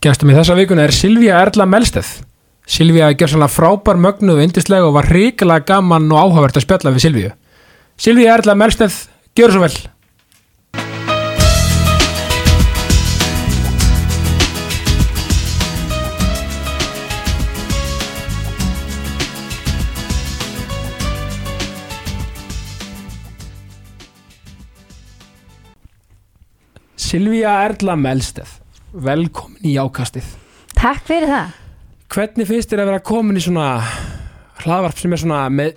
[0.00, 2.08] Gestum í þessa vikuna er Silvía Erla Melsteð.
[2.64, 6.92] Silvía gjör svona frábær mögnuð og yndislega og var hrikalega gaman og áhugavert að spjalla
[6.94, 7.32] við Silvíu.
[8.00, 8.96] Silvía Erla Melsteð,
[9.36, 9.76] gjör svo vel.
[26.96, 28.59] Silvía Erla Melsteð,
[28.92, 30.26] velkomin í ákastið.
[30.76, 31.56] Takk fyrir það.
[32.10, 33.68] Hvernig finnst þér að vera komin í svona
[34.64, 35.74] hlaðvarp sem er svona með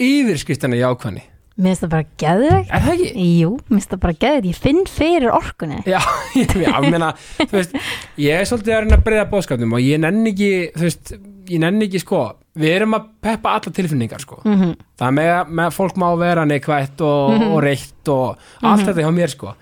[0.00, 1.22] yfirskriftina í ákvæðni?
[1.60, 2.70] Mér finnst það bara geðvegt.
[2.72, 3.24] Er það ekki?
[3.40, 4.46] Jú, mér finnst það bara geðvegt.
[4.50, 5.80] Ég finn fyrir orkunni.
[5.92, 5.98] Já,
[6.38, 6.54] ég,
[6.86, 7.74] meina, þú veist,
[8.20, 11.12] ég er svolítið að reyna að breyða bóðskapnum og ég nenni ekki, þú veist,
[11.50, 12.22] ég nenni ekki, sko,
[12.60, 14.40] við erum að peppa alla tilfinningar, sko.
[14.46, 17.52] Mm Það er með, með fólk má vera neikvætt og, Mhm.
[17.56, 19.54] og reitt og allt þetta hjá mér, sko.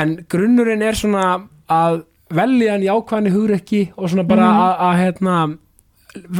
[0.00, 1.26] En grunnurinn er svona
[1.72, 2.02] að
[2.34, 4.60] velja hann í ákvæðni hugrekki og svona bara Mhm.
[4.60, 5.58] að, að, hérna,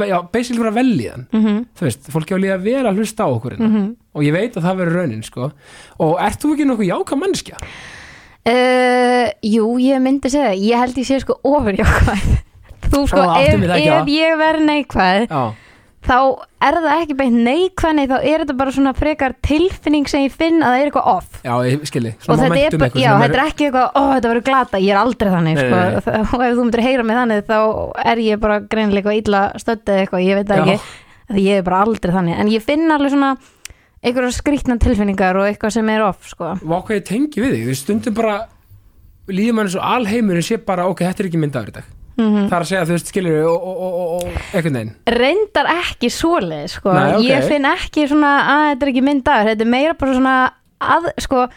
[0.08, 1.26] já, basically bara velja hann.
[1.32, 1.64] -hmm.
[1.76, 3.58] Þú veist, fólki á líka vel að hlusta á okkur.
[3.58, 5.50] Mm og ég veit að það verður raunin, sko.
[5.98, 7.56] Og ert þú ekki nokkuð jáka mannskja?
[8.46, 10.60] uh, jú, ég myndi segja, það.
[10.70, 12.26] ég held ég sé sko ofurjákvæð.
[12.94, 15.54] Þú sko, Ó, ef, ef ég verð neikvæð, Já.
[16.04, 16.16] Þá
[16.64, 20.60] er það ekki beint neikvæðni, þá er þetta bara svona frekar tilfinning sem ég finn
[20.60, 21.38] að það er eitthvað off.
[21.44, 24.82] Já, ég skilji, svona momentum eitthvað já, þetta er ekki eitthvað, ó, þetta verður glata.
[24.84, 25.80] Ég er aldrei þannig, Nei, sko.
[25.80, 26.28] Nei, nei.
[26.34, 27.58] og ef þú myndir heyra mig þannig þá
[28.12, 30.64] er ég bara greinilega eitthvað illa stöddið eitthvað, ég veit það Já.
[30.76, 30.96] ekki.
[31.40, 33.34] Ég er bara aldrei þannig, en ég finn alveg svona
[34.04, 36.52] einhverja skrýtna tilfinningar og eitthvað sem er off, sko.
[36.60, 38.34] Vá hvað ég tengi við þig, við stundum bara
[39.32, 42.56] líðum hann svo alheimurinn sé bara ok, þetta er ekki myndaður í dag mm það
[42.56, 44.92] er að segja, þú veist, skilur og, og, og, og, og einhvern veginn.
[45.18, 46.92] Reyndar ekki svoleið, sko.
[46.94, 47.24] Nei, ok.
[47.28, 49.50] ég finn ekki svona að þetta er ekki minn dagur.
[49.50, 50.36] Þetta er meira bara svona
[50.94, 51.48] að, sko,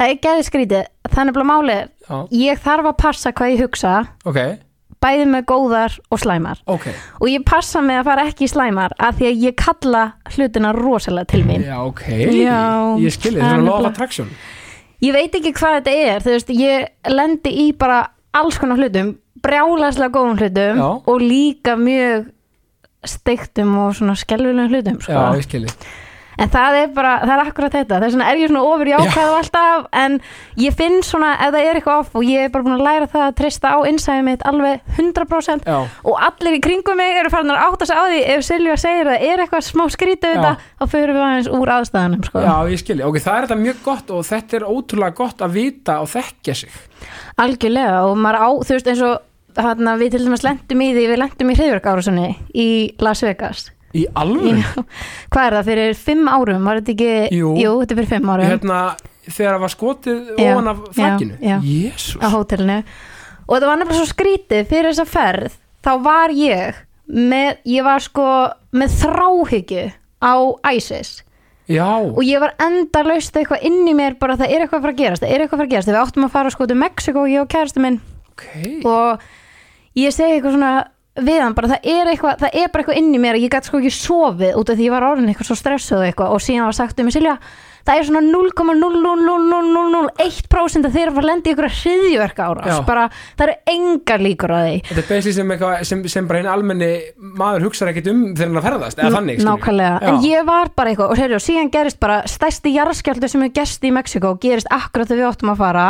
[0.00, 0.90] það er geði skrítið.
[1.12, 3.94] Þannig bara málið, Já, ég þarf að passa hvað ég hugsa
[4.26, 4.38] ok,
[5.02, 6.62] bæði með góðar og slæmar.
[6.70, 6.88] Ok.
[7.20, 10.02] Og ég passa mig að fara ekki í slæmar af því að ég kalla
[10.34, 11.66] hlutina rosalega til mín.
[11.66, 12.04] Já, ok,
[12.38, 12.58] Já,
[13.02, 14.34] ég skilji, það það er law of attraction.
[15.02, 18.04] Ég veit ekki hvað þetta er þú veist, ég lendi í bara
[18.38, 20.88] alls konar hlutum, brjálaslega góðum hlutum Já.
[21.06, 22.30] og líka mjög
[23.02, 25.12] steiktum og svona skelvilegum hlutum sko.
[25.12, 25.76] Já, ég skilji
[26.40, 29.30] en það er bara, það er akkurat þetta þess vegna er ég svona ofur jákvæð
[29.30, 30.14] og alltaf en
[30.60, 33.08] ég finn svona ef það er eitthvað off og ég er bara búin að læra
[33.12, 37.32] það að treysta á innsæðið mitt alveg 100% Já, og allir í kringum mig eru
[37.32, 40.32] farin að átta sig á því ef Silja segir að það er eitthvað smá skrítið
[40.32, 40.38] Já.
[40.38, 42.44] þetta, þá fyrir við aðeins úr aðstæðanum sko.
[42.46, 45.58] já, ég skilji, ok, það er þetta mjög gott og þetta er ótrúlega gott að
[45.58, 46.80] vita og þekkja sig
[47.42, 49.20] algjörlega og maður á, þú veist eins og
[49.60, 52.68] hana, við til dæmis lendum í því, við lendum í hreifjörgárusunni í
[53.02, 53.70] Las Vegas.
[53.92, 54.62] Í alveg,
[55.32, 57.50] hvað er það, fyrir fimm árum var þetta ekki, Jú.
[57.60, 58.46] þetta er fyrir fimm árum.
[58.48, 58.78] Hérna
[59.28, 61.36] þegar það var skotið ofan af flagginu.
[61.62, 62.78] Jésús á hótelinu.
[63.46, 66.80] Og þetta var nefnilega svo skrítið fyrir þessa ferð þá var ég
[67.12, 68.26] með, ég var sko
[68.78, 69.84] með þráhyggju
[70.22, 70.34] á
[70.72, 71.20] ISIS.
[71.70, 74.86] Já, og ég var enda laust eitthvað inn í mér bara það er eitthvað að
[74.86, 75.88] fara að gerast, það er eitthvað að fara að gerast.
[75.88, 78.00] Þegar við áttum að fara sko til Mexiko ég og kærastu minn.
[78.32, 78.44] Ok.
[78.88, 79.26] Og
[79.98, 80.72] ég segi eitthvað svona
[81.20, 83.68] við hann bara það er eitthvað, það er bara eitthvað inn í mér ég gæti
[83.68, 86.32] sko ekki sofið út af því ég var orðin eitthvað svo stressuð og eitthvað.
[86.32, 87.36] Og síðan var sagt um mig Silja
[87.86, 92.76] það er svona 0,00001% að þeir eru að að í ykkur hriðjverka árás Já.
[92.86, 93.04] bara
[93.38, 95.48] það eru engar líkur á því Þetta er basically sem,
[95.90, 96.92] sem, sem bara hinn almenni
[97.40, 100.66] maður hugsar ekkert um þegar hann er að ferðast eða þannig, nákvæmlega, en ég var
[100.76, 104.68] bara eitthvað og, sérjó, síðan gerist bara stærsti jarðskjáldu sem er gerst í Mexiko gerist
[104.72, 105.86] akkurat þegar við áttum að fara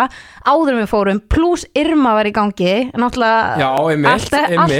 [0.48, 3.40] áður við fórum, pluss Irma var í gangi náttúrulega
[4.12, 4.32] allt,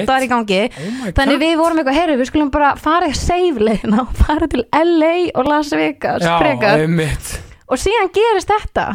[0.08, 3.98] var í gangi Oh þannig við vorum eitthvað, heyrðu, við skulum bara fara í save-leina
[4.04, 6.78] og fara til LA og Las Vegas frekar.
[7.02, 7.32] Einmitt.
[7.68, 8.86] Og síðan gerist þetta.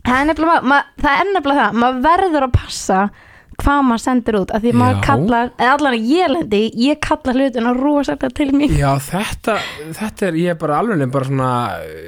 [0.00, 3.00] Það er nefnilega, ma, það er nefnilega það maður verður að passa
[3.60, 5.02] hvað maður sendir út, af því maður Já.
[5.04, 8.76] kallar eða allan að ég lendi, ég kalla hlutina rosalega til mín.
[8.78, 9.56] Já, þetta,
[9.98, 11.50] þetta er, ég er bara alveg bara svona,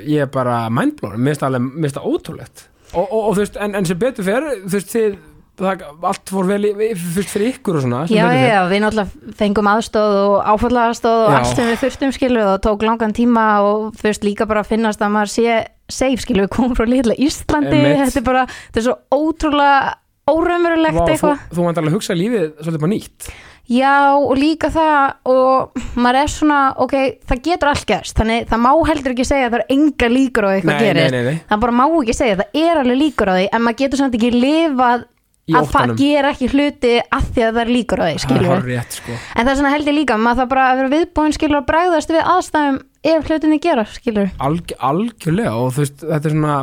[0.09, 2.65] ég er bara mindblown, mér finnst það alveg, mér finnst það ótrúlegt.
[2.93, 5.21] Og, og, og þú veist, en, en sem betur fer þú veist, þið,
[5.63, 10.17] það, allt fór vel fyrst fyrir ykkur og svona Já, já, við náttúrulega fengum aðstóð
[10.23, 14.27] og áfalla aðstóð og allt sem við þurftum skilu og tók langan tíma og fyrst
[14.27, 15.57] líka bara að finnast að maður sé
[15.93, 17.79] safe skilu, við komum frá litla Íslandi.
[17.79, 18.05] Einmitt.
[18.09, 19.97] þetta er bara, þetta er svo ótrúlega
[20.33, 21.41] þú, eitthvað.
[21.53, 23.33] þú vant alveg að hugsa lífið svolítið bara nýtt?
[23.73, 26.95] Já, og líka það og maður er svona, ok,
[27.31, 30.47] það getur allt gerst, þannig það má heldur ekki segja að það er enga líkur
[30.47, 31.13] á því eitthvað Nei, gerist.
[31.15, 31.45] nei, nei, nei.
[31.53, 34.19] það bara má ekki segja, það er alveg líkur á því en maður getur samt
[34.19, 35.05] ekki lifað
[35.51, 39.17] að gera ekki hluti að því að það er líkur á því, sko.
[39.35, 41.69] En það er svona held ég líka, maður það bara að vera viðbúin skilur að
[41.73, 42.79] bregðast við aðstæðum
[43.13, 44.33] ef hlutinni gera, skilur.
[44.39, 46.57] Alg, algjörlega og þú veist, þetta er svona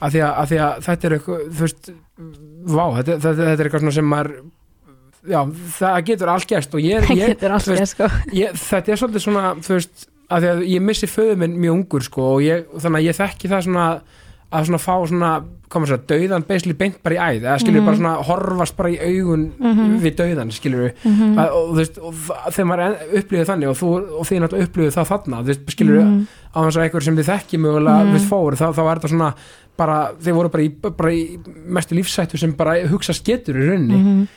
[0.00, 1.90] að því að, að, því að þetta er eitthvað þú veist,
[2.70, 4.32] vá, þetta, þetta, þetta er eitthvað sem maður
[5.28, 5.40] já,
[5.76, 8.08] það getur allt gerst og ég, ég, veist, alltaf sko.
[8.36, 11.76] ég, þetta er svolítið svona þú veist, að því að ég missi föðu minn mjög
[11.76, 13.86] ungur sko og ég, þannig að ég þekki það svona
[14.52, 17.86] að svona fá svona koma sér, dauðan basically beint bara í æð eða skilur Mhm.
[17.86, 19.52] bara svona horfast bara í augun
[20.02, 21.36] við dauðan skilur við Mhm.
[21.38, 22.14] að, og þú veist, og
[22.50, 25.96] þegar maður upplýði þannig og, þú, og þið náttúrulega upplýði það þarna þú veist, skilur
[26.00, 26.26] við, Mhm.
[26.50, 28.14] á þess að einhver sem þið þekki mögulega Mhm.
[28.16, 29.34] við fóru, þá, þá er þetta svona
[29.76, 31.38] bara, þeir voru bara í, bara í
[31.68, 34.28] mestu lífsættu sem bara hugsa sketur í rauninni Mhm.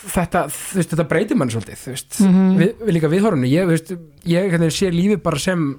[0.00, 2.58] þetta, þú veist, þetta breytir mann svolítið, þú veist, Mhm.
[2.58, 5.78] við, við líka viðhorfinu ég, þú veist, ég hvernig, sé lífið bara sem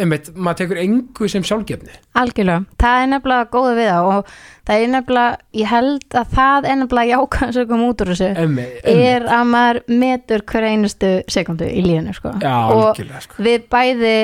[0.00, 4.32] einmitt, maður tekur engu sem sjálfgefni Algjörlega, það er nefnilega góða við það og
[4.68, 8.30] það er nefnilega, ég held að það er nefnilega jákvæðan sem kom út úr þessu
[8.44, 12.34] einmitt, er að maður metur hver einustu sekundu í lífinu sko.
[12.42, 13.42] já, og sko.
[13.48, 14.16] við bæði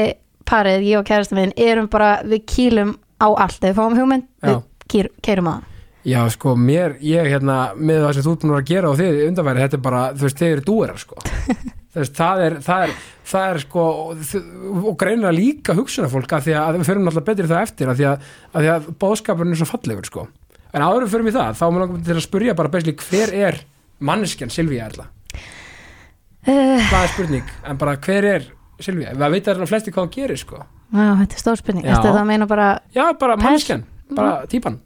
[0.48, 4.26] parið, ég og kærasta minn erum bara, við kýlum á allt ef við fáum hugmynd,
[4.42, 4.48] Já.
[4.50, 5.68] við kýr, keirum á það
[6.02, 9.20] já, sko, mér, ég hérna með það sem þú búin að að gera og þið
[9.28, 11.20] undanværi, þetta er bara, þú veist, þið eru dúerar sko.
[11.94, 12.96] veist, það er það er,
[13.28, 14.22] það er sko og,
[14.82, 18.06] og greinilega líka hugsunarfólk að því að við förum náttúrulega betri það eftir að því
[18.10, 20.26] að, að, því að bóðskapurinn er svo fallegur sko.
[20.72, 23.34] en áður við förum í það, þá mér langar til að spurja bara besli, hver
[23.48, 23.60] er
[24.02, 25.08] manneskjan Silvíja Erla?
[26.48, 28.48] uh, það er spurning, en bara hver er
[28.82, 30.62] Silvíja, það veit að flesti hvað hann gerir sko.
[30.90, 31.84] já, þetta er stór spurning.
[31.86, 33.84] Ertu það að meina bara já, bara manneskjan,
[34.16, 34.80] bara típan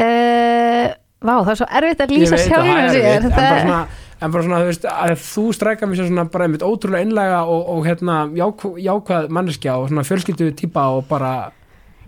[0.00, 0.88] uh,
[1.24, 3.62] vá, það er svo erfitt að lýsa sjálfum það er sér erfitt, en bara það,
[3.64, 3.82] svona,
[4.24, 7.68] en bara svona þú veist, að þú strækar mér svona bara einmitt ótrúlega einlega og,
[7.74, 11.32] og hérna jákvæð, jákvæð manneskja og svona fjölskyldu típa og bara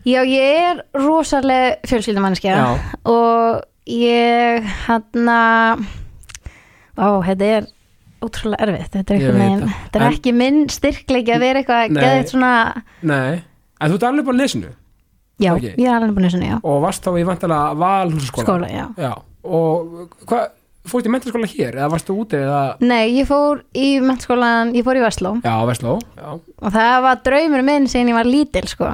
[0.07, 2.67] já, ég er rosaleg fjölskyldumannskja já,
[3.05, 5.85] og ég hann að
[6.97, 7.69] ó, þetta er
[8.25, 9.69] ótrúlega erfitt þetta er, það.
[9.69, 12.03] þetta er En- ekki minn styrkleiki að vera eitthvað Nei.
[12.03, 12.53] geðið svona
[13.03, 13.43] nei.
[13.77, 14.71] En þú ert alveg bara lesinu
[15.43, 15.67] já, Ok.
[15.77, 16.59] ég er alveg að svona, já.
[16.65, 18.87] Og varst þá í vantilega valhúsaskóla skóla, já.
[18.97, 19.13] Já,
[19.45, 20.47] og hvað,
[20.91, 22.61] fórst í mentaskóla hér eða varstu úti eða?
[22.85, 25.33] Nei, ég fór í mennskólan, ég fór í Vestló.
[25.45, 28.91] Já, Vestló, já, og það var draumur minn sem ég var lítil sko.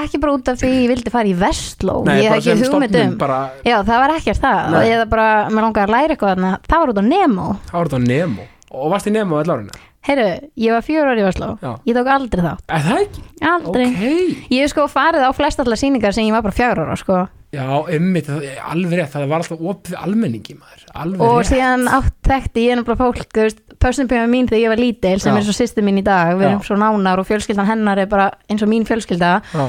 [0.00, 1.98] ekki bara út af því ég vildi fara í Vestló.
[2.06, 4.70] Nei, ég bara hef ekki sem hugmynd stofnun um bara, Já, það var ekkert það.
[4.76, 4.84] Nei.
[4.96, 6.54] eða bara, mér langaði að læra eitthvað þarna.
[6.68, 7.48] Það var út á Nemo.
[7.70, 8.48] Þá var þetta á Nemo.
[8.76, 11.70] Og varst í Nemo öll árinu Heyrðu, ég var fjör ári í Vestló Já.
[11.88, 13.22] ég tók aldrei þá, er það ekki?
[13.50, 13.86] aldrei.
[13.86, 14.04] Ok,
[14.54, 17.24] Ég hef sko farið á flest allar sýningar sem ég var bara fjár ára sko.
[17.56, 17.64] já,
[17.96, 21.48] ymmit alveg rétt, það var alltaf opið almenningi maður, alveg og rétt.
[21.50, 25.32] síðan átt þekkti ég náttúrulega fólk þú veist, personpjöma mín þegar ég var lítil sem
[25.34, 25.38] Já.
[25.40, 28.30] er svo sýsti mín í dag, við erum svo nánar og fjölskyldan hennar er bara
[28.50, 29.30] eins og mín fjölskylda.
[29.54, 29.66] Já,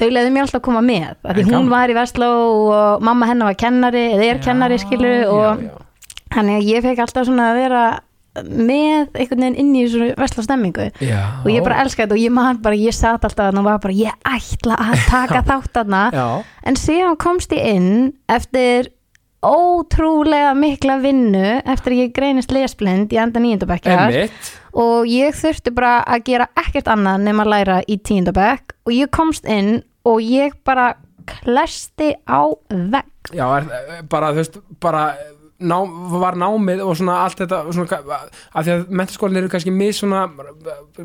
[0.00, 1.70] þau leiðu mér alltaf að koma með því hún gaman.
[1.70, 2.30] var í Vestló
[2.74, 5.64] og mamma hennar var kennari eða er kennari skilur og
[6.34, 7.82] þannig að ég fekk alltaf svona að vera
[8.38, 11.42] með einhvern veginn inn í þessu Vestló stemmingu Já.
[11.42, 13.82] og ég bara elska þetta og ég man bara, ég satt alltaf þarna og var
[13.82, 16.04] bara, ég ætla að taka þátt þarna.
[16.62, 17.90] En síðan komst ég inn
[18.30, 18.92] eftir
[19.40, 25.72] ótrúlega mikla vinnu eftir að ég greinist lesblind í enda nýjöndabækjar emmitt og ég þurfti
[25.74, 30.20] bara að gera ekkert annað nema að læra í tíundabæk og ég komst inn og
[30.22, 30.92] ég bara
[31.30, 33.32] klesti á vegg.
[33.32, 35.02] Já, er, bara, þú veist, bara
[35.60, 35.76] ná,
[36.20, 38.00] var námið og svona allt þetta svona,
[38.54, 40.24] að því að mentaskólinn eru kannski mis svona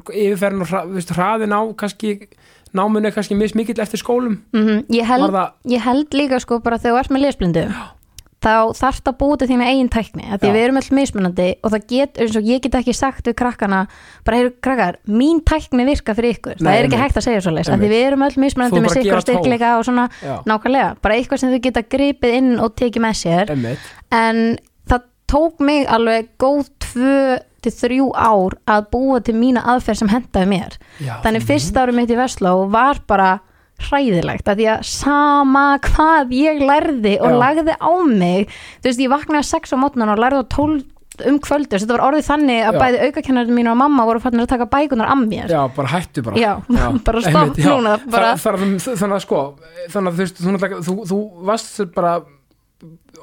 [0.10, 2.16] yfirferðin og hra, þú veist, hraðin á kannski
[2.76, 4.40] náminu er kannski mis mikill eftir skólum.
[4.56, 7.68] Mm ég, Var held, það, ég held líka sko bara þegar þú ert með lesblindu
[8.46, 12.20] þá þarft að búti þína eigin tækni því við erum öll mismunandi og það get,
[12.22, 13.86] eins og ég get ekki sagt við krakkana
[14.28, 17.06] bara heyru krakkar, mín tækni virka fyrir ykkur, það Nei, er ekki einmitt.
[17.06, 17.82] hægt að segja svo Einmitt.
[17.82, 21.54] því við erum Þú mismunandi með sikkur styrkleika og svona já, nákvæmlega, bara eitthvað sem
[21.56, 23.54] þau geta gripið inn og tekið með sér.
[23.56, 24.42] Emmitt en
[24.90, 27.18] það tók mig alveg góð tvö
[27.66, 30.76] til þrjú ár að búa til mína aðferð sem hendaði mér.
[31.02, 33.32] Já, þannig fyrst árum mitt í Vestló var bara
[33.90, 37.40] hræðilegt að því að sama hvað ég lærði og Já.
[37.42, 38.46] lagði á mig
[38.80, 40.76] þú veist ég vaknaði sex á mótnan og lærði á tól
[41.26, 42.80] um kvöldur, þetta var orðið þannig að Já.
[42.84, 45.52] bæði aukakennarinn mín og mamma voru fannir að taka bækunar af mér.
[45.52, 46.40] Já, bara hættu bara.
[46.40, 46.54] Já,
[47.08, 47.70] bara stopp já.
[47.72, 49.44] núna, bara- Þa, það, Þannig að sko
[49.94, 52.16] þannig að þú þú, þú varst bara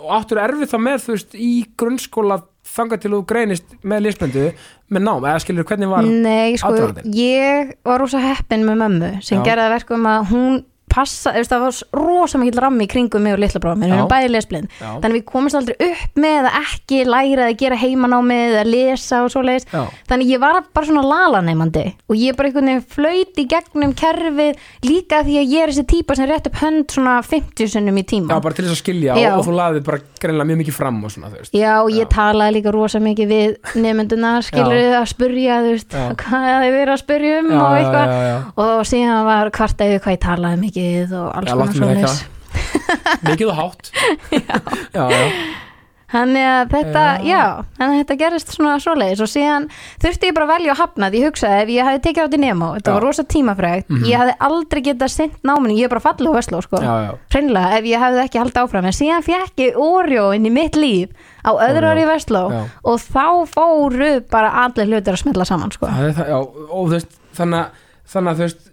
[0.03, 2.41] og áttur erfið það með þú veist, í grunnskóla
[2.73, 4.45] þangað til þú greinist með lýsbendu
[4.93, 7.15] með nám, eða skilur hvernig var Nei, sko, aðdragandinn?
[7.17, 9.45] ég var rosa heppin með mömmu sem Já.
[9.51, 10.61] gerði verkum að hún
[10.93, 13.93] passa, þú veist, það var rosa mikill rammi í kringum mig og litla bróðum, við
[13.93, 13.97] Já.
[13.97, 14.91] erum bæði lesblind Já.
[15.03, 19.33] þannig við komumst aldrei upp með að ekki læra að gera heimanámið eða lesa og
[19.33, 19.83] svoleiðis Já.
[20.11, 24.61] þannig ég var bara svona lalaneimandi og ég bara einhvern veginn flöyti í gegnum kerfið
[24.87, 28.05] líka því að ég er þessi típa sem rétt upp hönd svona 50 sinnum í
[28.13, 29.31] tíma Já, bara til þess að skilja Já.
[29.39, 32.57] og, þú laðið bara greinlega mjög mikið fram og svona, þú veist Já, ég talaði
[32.59, 36.05] líka rosa mikið við nefndunar, skilur þið að spurja þú veist, Já.
[36.23, 38.37] hvað þið verið að spurja um Já, og já, eitthvað já, já.
[38.67, 40.82] og síðan var hvart eða hvað ég talaði mikið
[41.17, 42.23] og alls konar svoleiðis.
[42.23, 43.19] þekka.
[43.31, 43.93] mikið og hátt.
[44.33, 44.57] Já,
[44.93, 45.27] já,
[46.13, 47.29] Þannig að þetta, Já.
[47.33, 47.45] já,
[47.79, 49.69] þannig að þetta gerist svona svoleiðis og síðan
[50.03, 52.27] þurfti ég bara að velja að hafna því ég hugsaði ef ég hefði tekið á
[52.27, 52.97] þetta nemo, þetta Já.
[52.99, 56.61] var rosa tímafrægt ég hefði aldrei getað sint náminu, ég er bara fallið á Vestló
[56.67, 56.83] sko,
[57.33, 60.77] hreinlega ef ég hefði ekki haldið áfram en síðan fekk ég Oreo inn í mitt
[60.77, 61.17] líf
[61.49, 63.25] á öðru í Vestló og þá
[63.57, 65.89] fóru bara allir hlutir að smetla saman sko.
[65.89, 67.73] er já og þú veist, þannig
[68.13, 68.69] að þú veist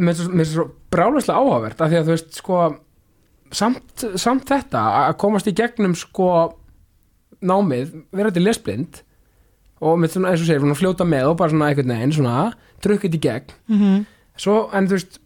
[0.00, 2.60] mér finnst svo- bráluslega áhugavert af því að þú veist, sko
[3.52, 6.30] samt, samt þetta að komast í gegnum sko
[7.40, 9.00] námið, vera til lesblind
[9.80, 12.36] og með svona, eins og segir, fljóta með og bara svona einhvern veginn, svona
[12.84, 14.00] drukkið í gegn mm
[14.40, 15.18] svo, en þú veist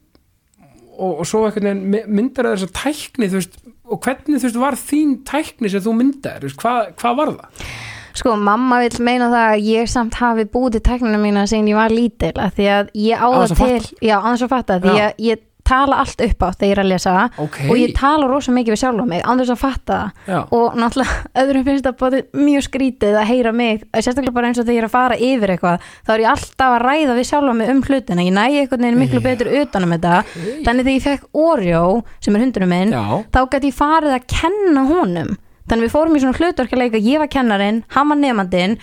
[0.98, 4.46] og, og svo einhvern veginn my- myndar þess að tækni, þú veist og hvernig þú
[4.48, 7.68] veist var þín tækni sem þú myndar, þú veist, hvað, hvað var það?
[8.14, 11.90] Sko, mamma vil meina það að ég samt hafi búið tæknina mína sem ég var
[11.94, 14.52] lítil að því að ég á Án það þess að til, já, án þess að
[14.54, 15.06] fatta því Já.
[15.08, 18.26] að ég tala allt upp á þegar ég er að lesa Ok, og ég tala
[18.28, 20.10] rosa mikið við sjálfa mig án þess að fatta það.
[20.28, 24.60] Já, og náttúrulega öðrum finnst það bóði mjög skrítið að heyra mig, sérstaklega bara eins
[24.60, 27.28] og þegar ég er að fara yfir eitthvað, þá er ég alltaf að ræða við
[27.30, 29.26] sjálfa mig um hlutina, ég næ einhvern veginn miklu Já.
[29.28, 30.18] betur utan um þetta.
[30.66, 31.86] Þannig þegar ég fekk Oreo,
[32.20, 33.02] sem er hundurinn minn já,
[33.32, 35.32] þá gæti ég farið að kenna honum.
[35.64, 38.74] Þannig við fórum í svona hlutverkaleika ég var kennarinn, hann var nefandinn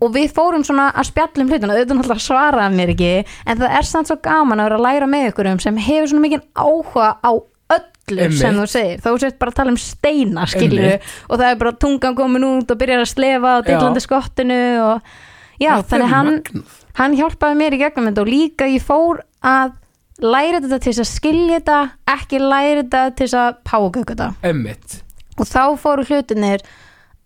[0.00, 3.88] og við fórum svona að spjallum hlutina auðvitað náttúrulega svaraði mér ekki en það er
[3.90, 7.08] samt svo gaman að vera að læra með ykkur um sem hefur svona mikið áhuga
[7.20, 7.32] á
[7.70, 8.38] öllu Einmitt.
[8.40, 9.02] sem þú segir.
[9.04, 11.10] Þá sért bara að tala um steina skilur Einmitt.
[11.28, 15.12] og það er bara tungan komin út og byrjar að slefa á dillandi skottinu og
[15.60, 16.64] já, Þetta er þannig hann
[16.98, 19.76] hann hjálpaði mér í gegnum þetta og líka ég fór að
[20.20, 21.78] læra þetta til þess að skilja þetta
[22.16, 24.30] ekki læra þetta til þess að págöku þetta.
[25.40, 26.64] Og þá fóru hlutinir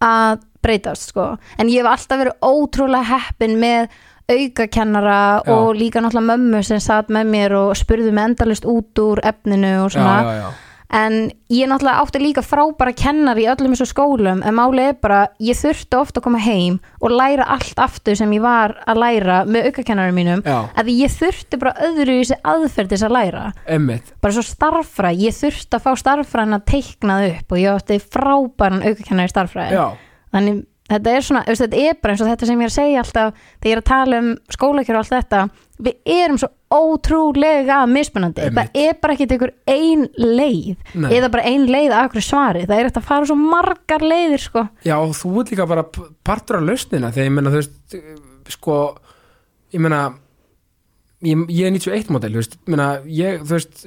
[0.04, 1.28] að breytast sko.
[1.58, 3.94] En ég hef alltaf verið ótrúlega heppin með
[4.24, 5.52] aukakennara Já.
[5.52, 9.82] og líka náttúrulega mömmu sem satt með mér og spurði mig endalist út úr efninu
[9.84, 10.14] og svona.
[10.24, 10.52] Já,
[10.94, 15.20] en ég náttúrulega átti líka frábæra kennar í öllum þessu skólum en málið er bara,
[15.42, 19.40] ég þurfti ofta að koma heim og læra allt aftur sem ég var að læra
[19.48, 23.44] með aukakennarum mínum að ég þurfti bara öðru í þessi aðferð til þess að læra.
[23.76, 27.78] Emmitt bara svo starffræði, ég þurfti að fá starffræðin að teikna það upp og ég
[27.78, 29.80] átti frábæran aukakennar í starffræði.
[29.80, 29.86] Já,
[30.34, 33.04] þannig þetta er svona, þetta er bara eins og þetta sem ég er að segja
[33.04, 35.44] alltaf þegar ég er að tala um skólakjör og allt þetta
[35.84, 41.08] við erum svo ótrúlega mismunandi, það er bara ekki einhver ein leið, Nei.
[41.16, 44.42] eða bara ein leið af hverju svari, það er eftir að fara svo margar leiðir
[44.42, 45.86] sko, já, og þú ert líka bara
[46.26, 47.98] partur af lausnina þegar ég menna, þú veist,
[48.56, 48.78] sko
[49.74, 50.02] ég menna
[51.24, 53.86] ég, ég er 91 model, þú veist, menna, ég, þú veist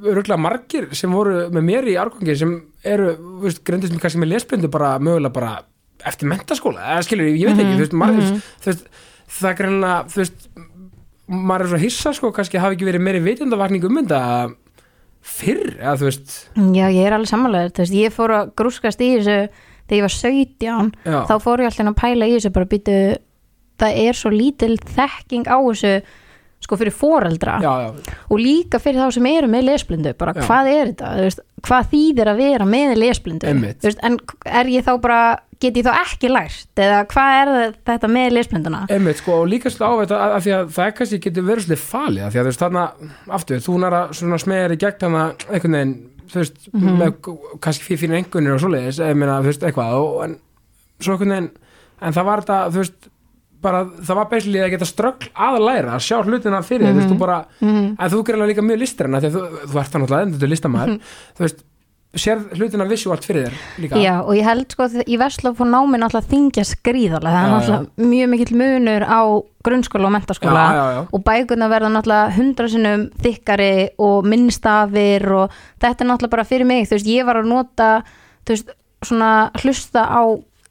[0.00, 2.54] öruglega margir sem voru með mér í árgangi sem
[2.86, 5.52] eru, veist, greindist mér kannski með lesblindu bara mögulega bara
[6.06, 8.28] eftir mentaskóla, eða skilur, ég veit ekki, þú veist, margir,
[8.62, 8.86] þú veist,
[9.36, 10.46] það er greinlega, þú veist
[11.30, 14.20] maður er svo hissa, sko, kannski hafi ekki verið meiri vitundavakning um þetta
[15.20, 16.36] fyrr, eða þú veist.
[16.78, 19.36] Já ég er alveg sammálaður þú veist, ég fór að grúskast í þessu
[19.90, 22.96] þegar ég var 17 já, þá fór ég alltaf að pæla í þessu bara býtu,
[23.82, 25.94] það er svo lítil þekking á þessu
[26.60, 30.42] sko fyrir foreldra já, já, og líka fyrir þá sem eru með lesblindu bara Já.
[30.46, 34.92] hvað er þetta, veist, hvað þýðir að vera með lesblindu, veist, en er ég þá
[35.00, 35.20] bara,
[35.60, 36.68] get ég þá ekki lært?
[36.80, 38.82] Eða hvað er þetta með lesblinduna?
[38.92, 41.66] Einmitt, sko, og líka svolítið áveit að, að því að það er kannski getur verið
[41.66, 42.84] svolítið falið af því að þú veist þarna,
[43.40, 45.96] aftur, þú nær að svona smegjar í gegn þarna einhvern veginn
[46.30, 46.98] þú veist, Mhm.
[47.00, 47.14] með
[47.60, 50.36] kannski fyrir fyrir einhvernir og svoleiðis, eða þú veist, eitthvað og, en
[51.00, 51.50] svo einhvern veginn
[52.00, 53.08] en það var þetta, þú veist
[53.62, 57.00] bara, það var basically að geta ströggl að læra að sjá hlutina fyrir, mm þú
[57.00, 57.96] veist, þú bara Mhm.
[57.98, 60.94] en þú gerði líka mjög listarinn því að þú, þú ert það náttúrulega endur listamæður
[61.36, 61.60] þú veist,
[62.10, 63.96] sér hlutina visuált fyrir þér líka.
[64.02, 68.08] Já, og ég held sko í Vestló fór náminn alltaf þingja skríðarlega, það er náttúrulega
[68.10, 69.20] mjög mikill munur á
[69.62, 71.02] grunnskóla og mentaskóla já, já, já.
[71.12, 75.50] og bækurna verða náttúrulega hundra sinnum þykkari og minnstafir og
[75.80, 78.02] þetta er náttúrulega bara fyrir mig, þú veist, ég var að nota
[78.44, 78.70] þú veist,
[79.06, 80.22] svona hlusta á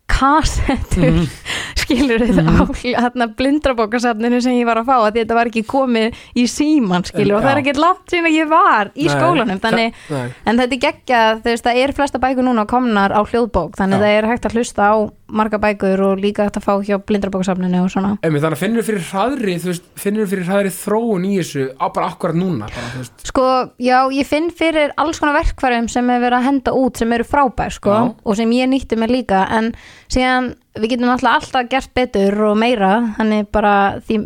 [0.10, 1.28] kassettur Mhm.
[1.82, 6.18] skilur þetta á hérna blindrabókasafninu sem ég var að fá að þetta var ekki komið
[6.38, 7.64] í síman skilur og það er Já.
[7.64, 10.28] ekki langt síðan ég var í Nei, skólanum þannig nei.
[10.46, 13.98] En þetta er geggjað, þú veist, það er flesta bækur núna komnar á hljóðbók, þannig
[13.98, 14.04] Já.
[14.06, 14.96] það er hægt að hlusta á
[15.30, 18.16] marga bækur og líka hægt að fá hjá blindrabókasafninu og svona.
[18.26, 21.86] Einmitt, þannig að finnur fyrir hraðri þú veist, finnur fyrir hraðri þróun í þessu á
[21.94, 23.06] bara akkurat núna bara, þú.
[23.30, 23.46] Sko,
[23.78, 27.28] já, ég finn fyrir alls konar verkfærum sem er verið að henda út sem eru
[27.30, 28.14] frábær, sko, Já.
[28.26, 29.70] og sem ég nýtti mig líka, en
[30.10, 33.76] síðan við getum alltaf alltaf gert betur og meira, þannig bara
[34.06, 34.20] því,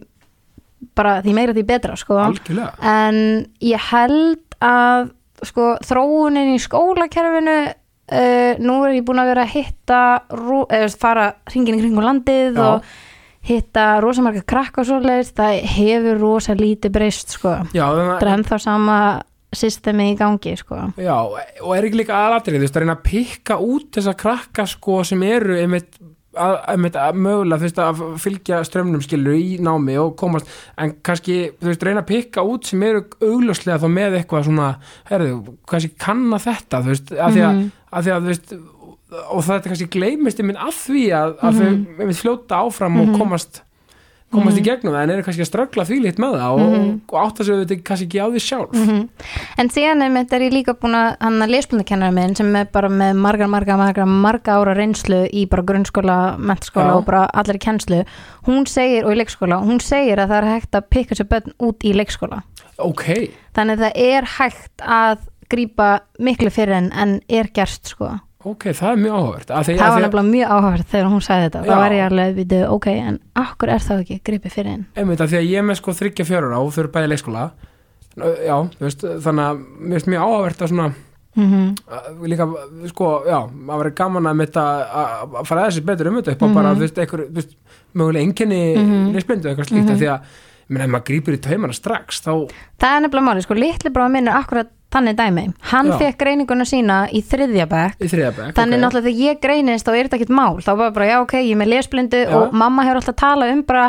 [0.96, 2.20] bara því meira því betra, sko.
[2.24, 3.22] algjörlega en
[3.64, 5.12] ég held að
[5.44, 11.02] sko, þróunin í skólakerfinu uh, nú er ég búin að vera að hitta eða veist,
[11.02, 12.68] fara hringin í kringum landið Já.
[12.70, 18.34] og hitta rosa marga krakka og svoleiðis, það hefur rosa lítið breyst sko, það er
[18.38, 18.98] ennþá sama
[19.56, 20.94] systemi í gangi sko.
[20.98, 21.16] Já,
[21.62, 25.04] og er ekki líka aðalatrið, þú veist, að reyna að pikka út þessa krakka sko
[25.08, 26.00] sem eru einmitt
[26.34, 30.48] að, einmitt að mögulega þú veist að fylgja strömmnum skilur í námi og komast,
[30.82, 34.70] en kannski þú veist, reyna að pikka út sem eru augljóslega þá með eitthvað svona,
[35.12, 37.72] herðu kannski kanna þetta, þú veist, að því að, Mhm.
[37.94, 38.56] að, því að veist
[39.14, 41.86] og er kannski gleymist einmitt að því að, að Mhm.
[41.86, 43.62] þau einmitt fljóta áfram og komast
[44.34, 46.90] komast í gegnum það en eru kannski að ströggla því lít með það og, Mhm.
[47.10, 48.74] og átta sig auðvitað kannski ekki á því sjálf.
[49.58, 53.16] En síðan er ég líka búin að hann að lesblindakennara minn sem er bara með
[53.16, 56.98] margar, margar, margar, marga ára reynslu í bara grunnskóla, mentaskóla Já.
[56.98, 58.06] og bara allir kennslu,
[58.48, 61.54] hún segir og í leikskóla, hún segir að það er hægt að pikka sér börn
[61.60, 62.44] út í leikskóla.
[62.80, 65.18] Ok, þannig að það er hægt að
[65.50, 69.16] grípa miklu fyrir en, en er gerst sko ok, það er mjög
[69.54, 71.62] að því, það að var nefnilega mjög áhverð þegar hún sagði þetta.
[71.64, 71.70] Já.
[71.72, 75.22] þá var ég alveg, við ok, en akkur er það ekki gripið fyrir henn einmitt
[75.24, 77.46] að því að ég er með sko þryggja fjörur á þau eru bæði leikskóla.
[78.14, 80.94] Já, veist, þannig að mér finnst mjög áhugavert að svona
[81.34, 82.46] mm að líka,
[82.92, 86.44] sko, já, maður verið gaman að mitt að að fara þessi betur um þetta upp
[86.46, 87.56] og bara, þú veist, einhver, þú veist,
[87.98, 89.14] mögulega enginni mm Mhm.
[89.16, 90.20] lesblindu eitthvað slíkt mm því að,
[90.64, 92.32] ég meina, ef maður grípur í taumana strax, þá,
[92.78, 93.58] það er nefnilega máli, sko,
[94.94, 95.98] þannig dæmi, hann Já.
[96.02, 100.04] fekk greininguna sína í þriðja bekk í þriðabæk þannig náttúrulega þegar ég greinist þá er
[100.08, 102.34] þetta ekkert mál þá var bara, já ok, ég er með lesblindu Já.
[102.38, 103.88] og mamma hefur alltaf talað um bara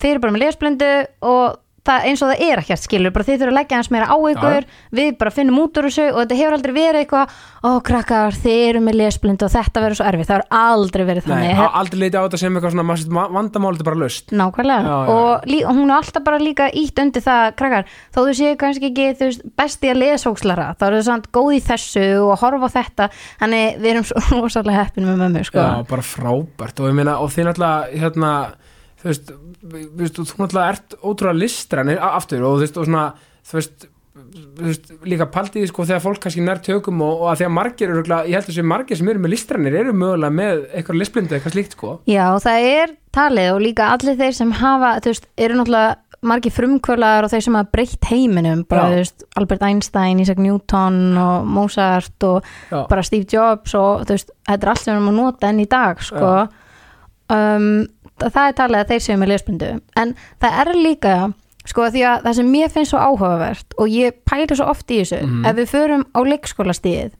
[0.00, 0.90] þeir eru bara með lesblindu
[1.30, 4.08] og það eins og það er ekkert skilur, bara þið þurfum að leggja hans meira
[4.10, 4.66] á ykkur,
[4.98, 8.58] við bara finnum út úr þessu og þetta hefur aldrei verið eitthvað ó krakkar, þið
[8.68, 11.62] eru með lesblindu og þetta verður svo erfitt, það hefur aldrei verið Nei, þannig.
[11.66, 14.82] á- aldrei leiti á þetta sem eitthvað svona vandamál þetta er bara löst Nákvæmlega.
[14.86, 18.36] Já, já, og lí, hún er alltaf bara líka ítt undir það krakkar, þó þú
[18.38, 22.04] séu kannski ekki þú veist, besti að lesfókslara þá eru þau samt góð í þessu
[22.26, 23.08] og horfa á þetta.
[23.40, 25.58] Þannig við erum svo rosalega heppin með mömmu sko.
[25.62, 26.80] Já, bara frábært.
[26.86, 28.32] Og meina, og þið náttúrulega hérna,
[29.06, 29.34] þú veist,
[30.02, 33.04] veist þú náttúrulega ert ótrúlega listræn aftur og þú veist, og svona,
[33.46, 33.86] þú veist
[34.16, 37.54] þú veist, líka paldiði sko þegar fólk kannski nær tökum og, og að því að
[37.56, 41.00] margir eru ég held að þessi margir sem eru með listrænir eru mögulega með eitthvað
[41.02, 45.12] listblindu eitthvað slíkt sko Já, það er talið og líka allir þeir sem hafa þú
[45.12, 49.66] veist, eru náttúrulega margir frumkvölar og þeir sem hafa breytt heiminum bara, þú veist, Albert
[49.68, 52.40] Einstein, Isaac Newton og Mozart og
[52.70, 52.80] Já.
[52.88, 55.62] bara Steve Jobs og þú veist, þetta er allt sem við erum að nota enn
[55.62, 56.32] í dag sko.
[57.36, 57.68] um,
[58.20, 59.70] það, er talið að þeir séu með lesblindu.
[59.96, 61.16] En það er líka
[61.66, 65.00] sko því að það sem mér finnst svo áhugavert og ég pæli svo oft í
[65.02, 65.46] þessu Mhm.
[65.50, 67.10] ef við förum á leikskólastíð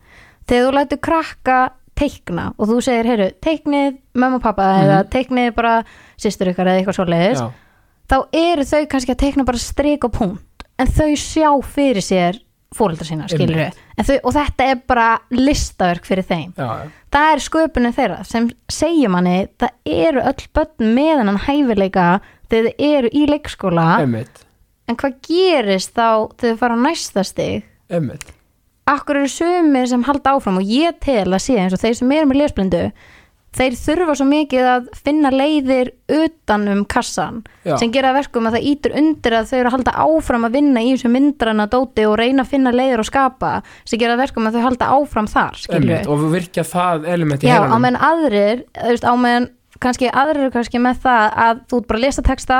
[0.46, 1.58] þegar þú lætur krakka
[1.96, 5.84] teikna og þú segir, heyrðu, teiknið mamma og pappa eða teiknið bara
[6.20, 7.40] sýstur ykkar eða eitthvað svo leiðis
[8.06, 12.38] þá eru þau kannski að teikna bara strik og punkt en þau sjá fyrir sér
[12.74, 16.54] fóreldra sína, skilur við og þetta er bara listaverk fyrir þeim.
[16.58, 22.08] Já, það er sköpunni þeirra sem segja manni, það eru öll börn með hennan hæfileika
[22.50, 23.86] þegar þau eru í leikskóla.
[24.04, 24.42] Emmitt
[24.86, 27.66] en hvað gerist þá þegar þau fara á næsta stig?
[27.90, 28.32] Emmitt
[28.86, 30.60] akkur eru sumir sem halda áfram?
[30.60, 32.82] Og ég tel að sé eins og þeir sem eru með lesblindu
[33.56, 37.76] þeir þurfa svo mikið að finna leiðir utan um kassan Já.
[37.80, 40.84] sem gera verkum að það ítur undir að þau eru að halda áfram að vinna
[40.84, 43.52] í þessu myndrana dóti og reyna að finna leiðir og skapa
[43.84, 47.60] sem gera verkum að þau halda áfram þar emmitt og virkja það element í Já,
[47.64, 49.50] á meðan aðrir þú veist, á meðan
[49.82, 52.58] kannski aðrir eru kannski með það að þú ert bara að lesa texta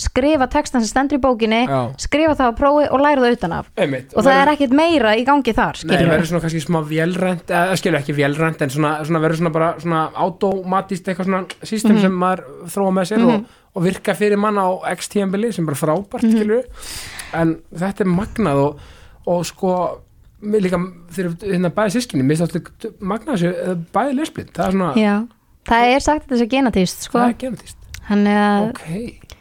[0.00, 1.80] skrifa textan sem stendur í bókinni Já.
[2.04, 3.70] skrifa það á prófi og læra það utan af.
[3.84, 6.80] Emmitt og það er ekkit meira í gangi þar Nei, skilur verður svona kannski smá
[6.88, 11.68] vélrænt eða skilur ekki vélrænt en svona, svona verður svona bara svona automatist eitthvað svona
[11.74, 15.78] system sem maður þróa með sér og, og virka fyrir mann á X-tíðanbili sem bara
[15.78, 16.66] frábært skilur
[17.34, 18.82] en þetta er magnað og,
[19.30, 19.76] og sko
[20.44, 20.78] líka
[21.14, 25.14] þegar hérna bæði sískinni mér státt magnað þessu eh, bæði lesblind það er svona, Já,
[25.68, 27.20] það er sagt þetta sé genatist sko.
[27.20, 29.40] það er genetist þannig, að, ok,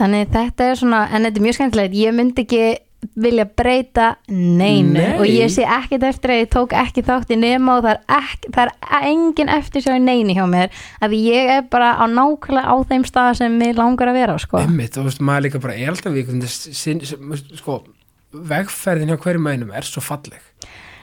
[0.00, 2.64] þannig þetta er svona en þetta er mjög skemmtilegt, ég myndi ekki
[3.20, 5.16] vilja breyta neinu Nei.
[5.18, 8.00] og ég sé ekkit eftir að ég tók ekki þátt í nema og það er,
[8.18, 10.72] ekki, það er engin eftir sjá í neini hjá mér
[11.04, 14.62] að ég er bara á nákvæmlega á þeim stað sem mér langar að vera sko.
[14.62, 16.16] emmitt og veist, maður líka bara er alltaf
[16.64, 17.82] sin, sko
[18.34, 20.42] vegferðin hjá hverjum einum er svo falleg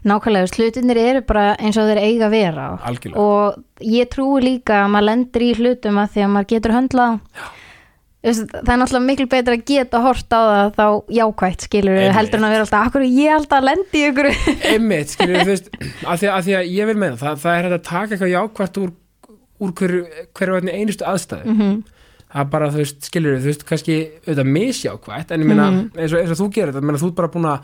[0.08, 2.68] nákvæmlega, slutinir eru bara eins og þeir eiga að vera.
[2.90, 6.78] Algjörlega, og ég trúi líka að maður lendir í hlutum að því að maður getur
[8.22, 10.86] veist, það er náttúrulega miklu betra að geta hort á það þá
[11.18, 12.18] jákvætt skilur Einmitt.
[12.18, 14.30] heldur en að vera alltaf, akkur ég alltaf að lendi ykkur
[14.72, 17.78] Einmitt, skilur þú veist að því að, því að ég vil meina, það, það er
[17.78, 18.94] að taka eitthvað jákvært úr,
[19.62, 20.04] úr hverju,
[20.38, 21.56] hverju hvernig einustu aðstæðu.
[21.56, 21.74] Mhm.
[21.82, 21.98] það
[22.34, 25.92] er bara, þú veist, skilur þú veist, kannski auðvitað misjákvætt, en ég meina Mhm.
[25.98, 27.60] eins, og, eins og þú gerir þetta, meina, þú ert bara búin að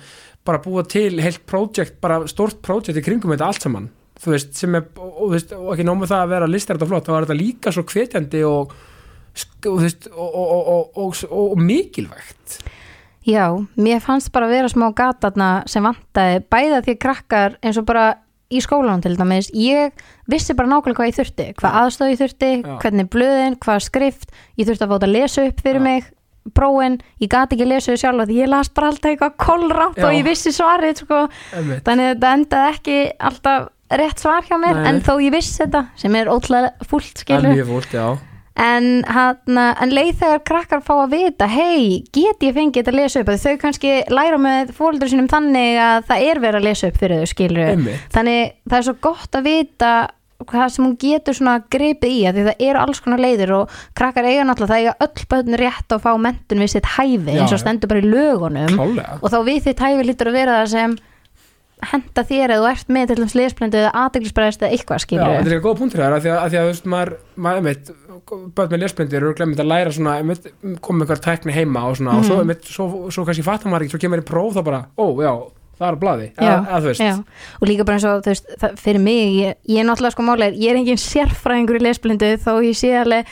[0.45, 4.53] bara búa til heilt projekt, bara stórt projekt í kringum þetta allt saman, þú veist,
[4.55, 7.17] sem er og, og, veist, og ekki nómið það að vera listar þetta flott, þá
[7.17, 11.57] er þetta líka svo hvetjandi og, og, þú veist, og, og, og, og, og, og
[11.57, 12.59] mikilvægt
[13.27, 17.77] Já, mér fannst bara að vera smá gatarna sem vantaði bæða því að krakkar eins
[17.77, 18.05] og bara
[18.47, 19.95] í skólanum til dæmis ég
[20.31, 22.75] vissi bara nákvæmlega hvað ég þurfti hvað aðstöð ég þurfti, Já.
[22.83, 25.85] hvernig blöðin hvað skrift, ég þurfti að þetta að lesa upp fyrir Já.
[25.87, 26.11] mig,
[26.55, 29.99] prófin ég gati ekki að lesa þau sjálf því ég las bara alltaf eitthvað kolrátt
[29.99, 30.05] Já.
[30.07, 31.23] og ég vissi svarið sko.
[31.51, 32.97] Þannig að þetta endaði ekki
[33.29, 34.87] alltaf rétt svar hjá mér Nei.
[34.89, 37.93] en þó ég vissi þetta sem er ótrúlega fúlt skilur fúlt,
[38.57, 42.99] en, hana, en leið þegar krakkar fá að vita hei, get ég fengið þetta að
[42.99, 43.31] lesa upp?
[43.33, 47.01] Að þau kannski læra með fóldur sinum þannig að það er verið að lesa upp
[47.01, 48.05] fyrir þau skilur Einmitt.
[48.15, 49.91] þannig það er svo gott að vita
[50.47, 54.27] hvað sem hún getur svona gripið í því það eru alls konar leiðir og krakkar
[54.27, 57.55] eiga náttúrulega, það eiga öll börn rétt að fá mentun við sitt hæfi Já, eins
[57.55, 58.75] og stendur bara í lögunum.
[58.75, 60.97] Klálega og þá við þitt hæfi lítur að vera það sem
[61.91, 65.27] henda þér eða þú ert með til þess lesblindu eða aðdeglisbræðist eða eitthvað Já, skilur
[65.29, 67.11] þetta er ekki góð punktur þar að því að, að, því að þú veist, maður,
[67.45, 67.91] maður, einmitt,
[68.57, 70.47] börn með lesblindir eru glemmt að læra svona, einmitt,
[70.81, 72.41] koma eitthvað tækni heima og svona, og svo, Mhm.
[72.47, 75.33] einmitt, svo, svo kannski fattar maður ekki, svo kemur í próf þá bara, ó, já,
[75.77, 77.13] það er Já, að, að þú veist, já.
[77.61, 80.23] og líka bara eins og þú veist, það, fyrir mig, ég, ég er náttúrulega sko
[80.25, 83.25] málega, ég er engin sérfræðingur í lesblindu þó ég sé alveg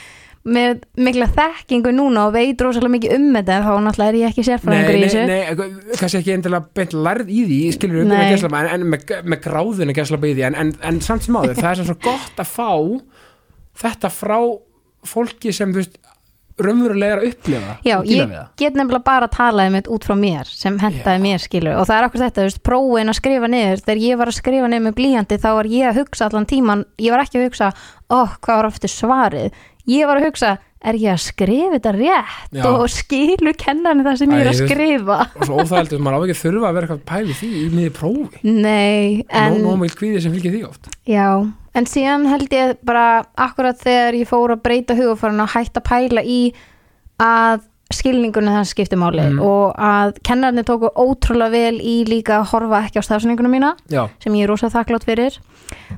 [0.46, 4.44] með mikla þekkingu núna og veit rosalega mikið um þetta þá náttúrulega er ég ekki
[4.46, 8.02] sérfræðingur Nei, í nei, þessu nei, eitthvað- kannski ekki endilega beint lærð í því, skilur
[8.04, 8.18] upp Nei.
[8.20, 11.40] með gæslapa, en, en með, með gráðinu gæslapa í því, en, en, en samt sem
[11.42, 12.70] áður, það er svo gott að fá
[13.86, 14.38] þetta frá
[15.06, 15.98] fólki sem, þú veist,
[16.56, 18.30] raunverulega er að upplifa Já, ég
[18.62, 21.24] get nefnilega bara að tala um þetta út frá mér sem hentaði Já.
[21.26, 24.22] mér skilur og það er okkur þetta, þú veist, prófin að skrifa niður þegar ég
[24.22, 27.26] var að skrifa niður með blíjandi þá var ég að hugsa allan tíman, ég var
[27.26, 27.72] ekki að hugsa
[28.08, 30.54] ó, hvað var aftur svarið ég var að hugsa,
[30.86, 32.42] er ég að skrifa þetta rétt?
[32.54, 32.64] Já.
[32.70, 35.20] og skilur kennarinn það sem ég er að skrifa.
[35.34, 37.94] og svo óþægilegt, maður á ekki að þurfa að vera eitthvað pæli því í miði
[38.00, 40.90] prófi, Nei, en nóg mjög kvíði sem fylgir því oft.
[41.10, 41.30] Já,
[41.76, 43.06] en síðan held ég bara
[43.48, 46.42] akkurat þegar ég fór að breyta hugafarin og hætta pæla í
[47.22, 49.42] að skilningunni það skipti máli Mhm.
[49.46, 54.08] og að kennarnir tóku ótrúlega vel í líka að horfa ekki á stafsningunum mína Já,
[54.20, 55.38] sem ég er rosa þakklátt fyrir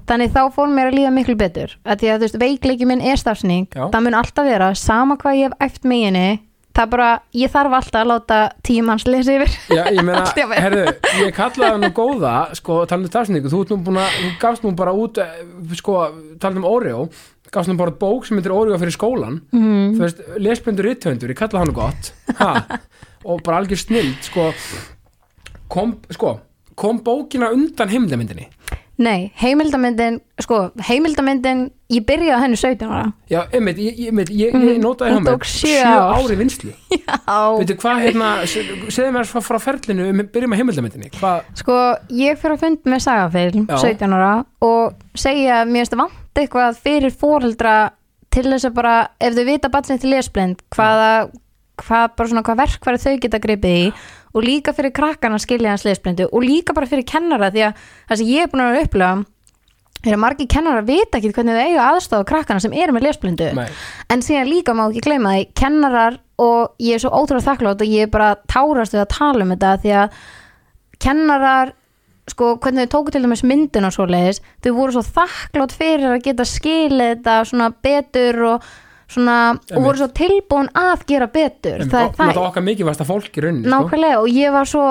[0.07, 3.01] þannig þá fór mér að líða miklu betur að því að þú veist, veikleiki minn
[3.01, 3.87] er stafsning Já.
[3.91, 6.39] það mun alltaf vera, sama hvað ég hef æft meginni,
[6.77, 10.25] það bara ég þarf alltaf að láta tímans lesa yfir Já, ég meina,
[10.67, 10.85] herðu,
[11.23, 14.63] ég kallaði það nú góða, sko, talandi um stafsningu, þú, nú búin að, þú gafst
[14.67, 15.97] nú bara út, eh, sko,
[16.39, 17.09] talandi um Oreo,
[17.53, 19.93] gafst nú bara bók sem heitir Oreo fyrir skólan, mm.
[19.97, 22.51] þú veist, lesblindur ritthöndur, ég kallaði hann gott, ha,
[23.29, 24.49] og bara algjör snild, sko,
[25.71, 26.37] kom, sko,
[26.77, 28.49] kom bókina undan heimildamyndinni,
[28.97, 31.59] Nei, heimildamyndin sko, heimildamyndin
[31.93, 33.11] ég byrjaði á henni 17 ára.
[33.29, 36.15] Já, einmitt, ég, ég, einmitt, ég, ég Mhm, notaði tók sjö ár.
[36.17, 41.11] ári vinslu, Já, veitu, hvað, hérna, segðu mér frá, frá ferlinu, um- byrjum að heimildamyndinni,
[41.13, 41.75] hvað, sko,
[42.09, 43.77] ég fyrir að fund með sagafilm Já.
[43.85, 44.31] 17 ára
[44.65, 47.75] og segja að mér finnst vant eitthvað fyrir fóreldra
[48.33, 51.11] til þess að bara, ef þau vita batnið til lesblind, hvaða
[51.81, 53.87] hvað, bara svona, hvað verkfæri þau geta gripið í
[54.37, 58.21] og líka fyrir krakkana skilja hans lesblindu og líka bara fyrir kennara því að það
[58.21, 59.11] sem ég er búin að upplifa
[60.05, 63.49] er að margir kennara vita ekki hvernig þau eiga aðstofa krakkana sem eru með lesblindu.
[63.57, 63.67] Nei,
[64.13, 67.95] en síðan líka má ekki gleyma því kennarar og ég er svo ótrúlega þakklátt og
[67.95, 70.21] ég er bara tárast við að tala um þetta því að
[71.01, 71.73] kennarar
[72.27, 76.23] sko hvernig þau tóku til dæmis myndin og svoleiðis þau voru svo þakklátt fyrir að
[76.27, 78.71] geta skilið þetta svona betur og
[79.07, 81.83] svona og voru svo tilbúin að gera betur.
[81.85, 83.75] En það það okkar mikilvægsta fólk í rauninni, sko.
[83.75, 84.87] nákvæmlega og ég var svo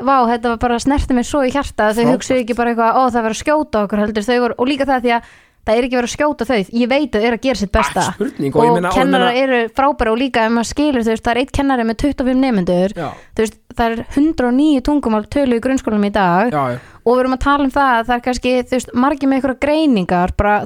[0.00, 2.98] vá, þetta var bara snerti mig svo í hjarta að þau hugsuðu ekki bara eitthvað,
[2.98, 5.30] ó það verður að skjóta okkur heldur þau voru, og líka það því að
[5.66, 7.72] það er ekki verið að skjóta þau, ég veit að þau eru að gera sitt
[7.72, 8.00] besta.
[8.00, 11.32] Ekki spurning, og og, meina- kennarar meina- eru frábæra og líka maður skilur veist, það
[11.34, 15.60] er eitt kennari með 25 nemyndur já, þú veist, það er 109 tungumál tölu í
[15.60, 16.50] grunnskólanum í dag.
[16.52, 19.28] Já, já, og við erum að tala um það að það er kannski veist, margir
[19.28, 20.56] með einhverja greiningar bara,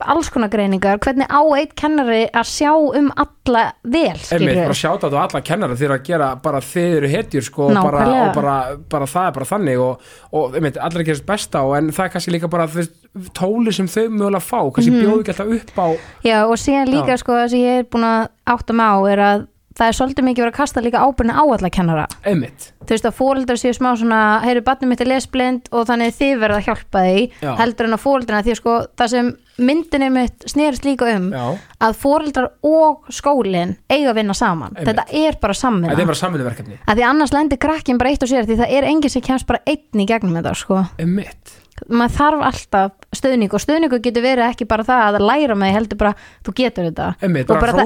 [0.00, 5.10] alls konar greiningar hvernig á eitt kennari að sjá um alla vel, Einmitt, bara sjáta
[5.10, 8.54] á alla kennara þeir að gera bara þeir eru hetjur sko og bara, og bara,
[8.88, 12.12] bara það er bara þannig og, og einmitt, gera sitt besta og en það er
[12.14, 12.94] kannski líka bara veist,
[13.34, 15.02] tóli sem þau mögulega fá kannski Mhm.
[15.02, 15.86] bjóðu ekki alltaf upp á
[16.24, 17.18] Já, og síðan líka Já.
[17.18, 19.46] sko það sem ég er búin að átta mig á er að
[19.78, 22.06] það er svolítið mikið verið að kasta líka ábyrni á alla kennara.
[22.26, 26.16] Einmitt, þú veist að fóreldrar séu smá svona heyru barnið mitt er lesblind og þannig
[26.18, 27.50] þið verða að hjálpa því Já.
[27.60, 31.44] heldur en að fóreldrina því sko það sem myndinni mitt snerist líka um já.
[31.82, 34.74] að fóreldrar og skólinn eiga að vinna saman.
[34.76, 34.90] Einmitt.
[34.90, 35.94] þetta er bara samvinna.
[35.94, 36.78] Þetta er bara samvinnuverkefni.
[36.86, 39.48] Að því annars lendir krakkin bara eitt og sér því það er enginn sem kemst
[39.50, 40.84] bara einn í gegnum þetta sko.
[41.02, 41.56] Einmitt,
[41.88, 45.98] maður þarf alltaf stuðning og stuðningu getur verið ekki bara það að læra með heldur
[45.98, 46.14] bara
[46.46, 47.08] þú getur þetta.
[47.22, 47.84] Einmitt, Og bara, það-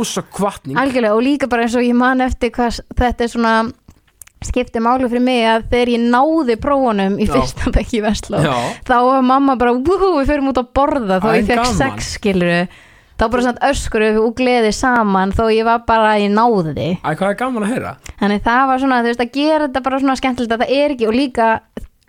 [1.17, 3.73] og líka bara eins og ég man eftir hvað þetta er svona
[4.43, 8.41] skipti máli fyrir mig að þegar ég náði prófunum í fyrsta bekki í Vestló
[8.89, 11.21] þá var mamma bara, wúhú, við förum út að borða.
[11.23, 12.67] Þá ég fekk sex skiluru
[13.23, 16.89] þá bara svona öskur og gleði saman þó ég var bara, ég náði því.
[17.07, 17.93] Æ, hvað er gaman að heyra?
[18.19, 20.95] Þannig það var svona, þú veist, að gera þetta bara svona skemmtilegt að það er
[20.97, 21.49] ekki og líka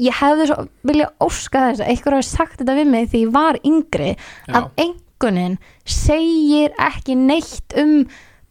[0.01, 3.33] ég hefði svo vilja óska þess að einhver hafi sagt þetta við mig því ég
[3.35, 4.53] var yngri Já.
[4.57, 7.93] að einhvernin segir ekki neitt um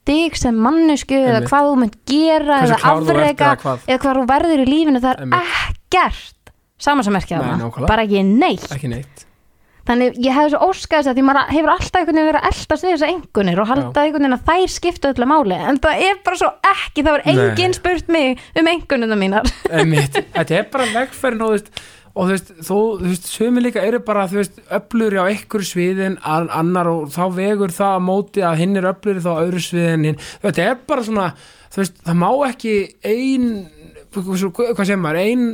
[0.07, 4.17] þig sem mannesku eða hvað þú mynd gera Hversu eða afrega eða hvað.
[4.19, 5.51] þú verður í lífinu það er Einmitt.
[5.71, 7.89] ekkert sama sem merkja Nei, það nákvæmlega.
[7.93, 9.27] bara ekki neitt Ekki neitt
[9.89, 12.51] þannig ég hefði svo óskað þess að því maður hefur alltaf einhvern veginn verið að
[12.53, 15.59] eldast við þessar engunir og halda einhvern veginn að þær skipta öllu máli.
[15.73, 19.51] En það er bara svo ekki, það var enginn spurt mig um engunina mínar.
[19.79, 20.21] Einmitt.
[20.37, 23.81] Þetta er bara vegferðin og þú veist og þú veist, þú, þú veist, sömi líka
[23.89, 28.03] eru bara þú veist, öfluri á einhverju sviðin an- annar og þá vegur það að
[28.05, 31.31] móti að hinn er öfluri þá öðru sviðin hinn, þetta er bara svona
[31.73, 32.75] þú veist, það má ekki
[33.09, 33.47] ein
[34.13, 35.47] hvað segir maður, ein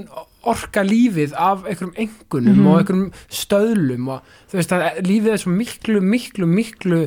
[0.52, 3.08] orka lífið af einhverjum engunum og einhverjum
[3.40, 7.00] stöðlum og þú veist, að lífið er svo miklu, miklu, miklu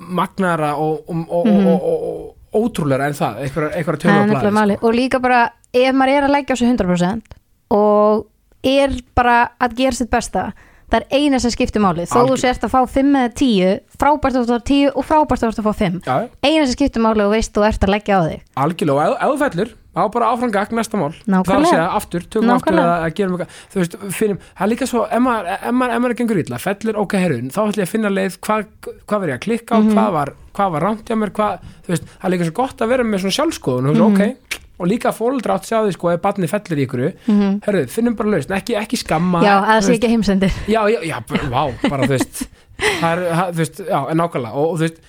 [0.00, 2.06] magnara og, og, og, og, og, og,
[2.54, 5.42] og ótrúlega en það, einhverja, einhverja Það er tölva nefnilega máli og líka bara
[5.76, 7.38] ef maður er að leggja á sig 100%
[7.76, 8.26] og
[8.66, 10.50] er bara að gera sitt besta
[10.90, 12.06] það er eina sem skiptir máli.
[12.10, 15.06] Þó þú Algjör- sért að fá 5 eða 10 frábært að þú fá 10 og
[15.06, 17.92] frábært að þú fá 5 Já, eina sem skiptir máli og veist þú ert að
[17.94, 18.40] leggja á þig.
[18.64, 21.56] Algjörlega, og ef þú fellur á bara áfram gagn næsta mál Nákvæmlega.
[21.56, 24.86] að segja aftur, tökum aftur að, að gera mjög þú veist, finnum, það er líka
[24.86, 28.36] svo ef maður, er gengur illa, fellur ok herrun, þá ætlum ég að finna leið
[28.46, 28.68] hvað,
[29.06, 29.90] hvað verð ég að klikka á, Mhm.
[29.96, 32.78] hvað var hvað var rámt hjá mér, hvað, þú veist það er líka svo gott
[32.80, 33.98] að vera með svona sjálfskoðun Mhm.
[33.98, 34.36] mm ok,
[34.80, 37.60] og líka fóldra átt sjá því sko, ef barni fellur í ykkur, Mhm.
[37.66, 41.00] herru, finnum bara lausn ekki, ekki skamma Já, að það sé ekki heimsendir já, já,
[41.02, 41.18] já,
[41.50, 42.46] vá, bara þú veist
[43.02, 45.00] það er, þú veist, já, en nákvæmlega og, og þú veist,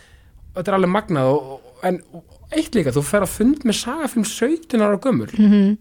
[0.58, 2.02] þetta er alveg magnað og, en
[2.52, 5.78] eitt líka, þú fer að fund með sagafilm 17 ára gömur Mhm.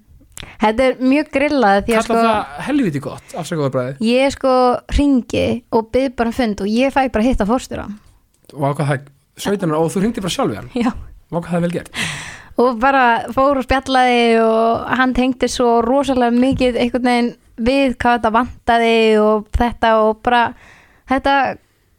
[0.61, 4.52] Þetta er mjög grillað kalla sko það helviti gott, afsakaðu bræði ég sko
[4.96, 7.85] ringi og byrð bara fund og ég fæ bara að hitta fórstjóra
[8.54, 9.00] og hvað það,
[9.37, 10.70] 17 ára, og þú hringdi bara sjálf í hann?
[10.74, 10.92] Já.
[11.30, 11.90] Og hvað það er vel gert.
[12.61, 13.02] Og bara
[13.33, 17.30] fór og spjallaði og hann tengdi svo rosalega mikið einhvern veginn
[17.61, 20.42] við hvað þetta vantaði og þetta og bara
[21.09, 21.37] þetta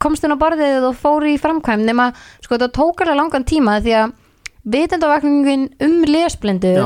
[0.01, 2.09] komst inn á borðið og fór í framkvæm nema
[2.41, 4.13] sko þetta tók alveg langan tíma því að
[4.63, 6.85] vitendavakningin um lesblindu já,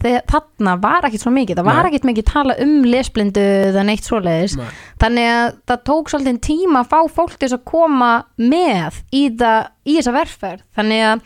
[0.00, 1.88] þegar þarna var ekkit svo mikið það var Nei.
[1.90, 4.68] ekkit mikið tala um lesblindu eða neitt svoleiðis Nei.
[5.02, 9.24] þannig að það tók svolítið tíma að fá fólk til þess að koma með í,
[9.40, 11.24] það, í þessa verðferð þannig að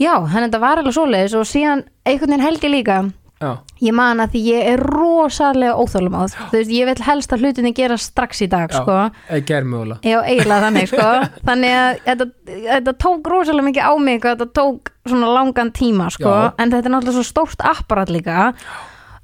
[0.00, 2.98] já, þannig að þetta var alveg svoleiðis og síðan einhvern veginn held ég líka
[3.42, 3.50] já,
[3.84, 7.44] ég man að því ég er rosalega óþólum á þú veist, ég vil helst að
[7.44, 8.96] hlutinni gera strax í dag sko.
[10.06, 11.06] Já, eiginlega þannig sko.
[11.48, 12.28] Þannig að þetta,
[12.72, 16.34] þetta tók rosalega mikið á mig hvað þetta tók svona langan tíma sko.
[16.56, 18.52] En þetta er náttúrulega svo stórt apparat líka.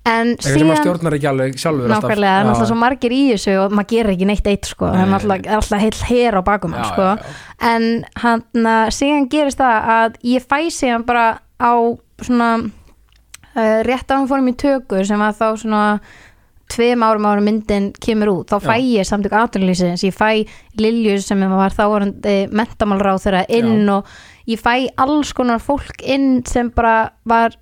[0.02, 2.02] En eitthvað síðan stjórnar ekki alveg sjálfur alltaf.
[2.02, 4.88] nákvæmlega, það er náttúrulega svo margir í þessu og maður gerir ekki neitt eitt sko.
[4.90, 7.08] Það er náttúrulega alltaf heil hér á bakum sko.
[7.70, 7.86] en
[8.24, 8.42] hann
[8.98, 11.26] síðan gerist það að ég fæ síðan bara
[11.62, 11.72] á
[12.18, 12.48] svona
[13.54, 15.86] rétt á hann fórum í tökur sem var þá svona
[16.72, 18.52] tveim árum árum myndin kemur út.
[18.52, 20.48] Þá fæ ég samtök aðtunlýsins ég fæ
[20.80, 24.08] Lilju sem var þá varandi mentamálráð þeirra inn og
[24.48, 27.58] ég fæ alls konar fólk inn sem bara var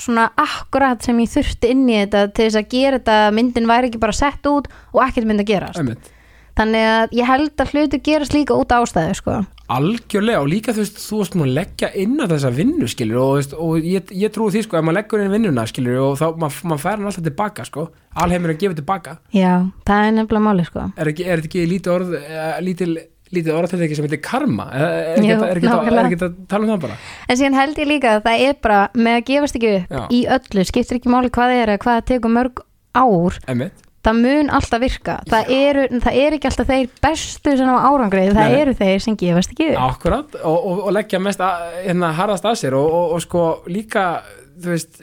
[0.00, 3.18] svona akkurat sem ég þurfti inn í þetta til þess að gera þetta.
[3.28, 5.80] Að myndin væri ekki bara sett út og ekkert myndi að gerast.
[5.80, 6.10] Einmitt.
[6.58, 9.40] þannig að ég held að hluti gerast líka út ástæðu sko.
[9.72, 13.30] Algjörlega og líka þú veist, þú veist maður leggja inn á þessa vinnu skilur og,
[13.38, 16.26] veist, og ég, ég trúi því sko, ef maður leggur inn vinnuna skilur og þá
[16.42, 17.86] maður mað fær hann alltaf tilbaka sko,
[18.24, 19.52] alheimur er að gefa tilbaka já,
[19.88, 20.84] það er nefnilega máli sko.
[20.92, 22.90] er, er þetta ekki lítið orð eh, lítil,
[23.32, 27.40] lítið orðatæki sem heitir karma er, er, ekki, ekki að tala um það bara en
[27.40, 30.04] síðan held ég líka að það er bara með að gefast ekki upp Já.
[30.12, 33.84] í öllu skiptir ekki máli hvað það er eða hvað það tekur mörg ár Einmitt.
[34.04, 35.18] Það mun alltaf virka.
[35.30, 38.60] Það, eru, það er ekki alltaf þeir bestu sem á árangrið, það Nei.
[38.62, 39.82] eru þeir sem gefast ekki upp.
[39.88, 40.40] Akkurat.
[40.42, 42.78] Og, og, og leggja mest að, hérna, harðast að sér.
[42.78, 44.08] Og, og, og sko líka
[44.54, 45.00] þú veist,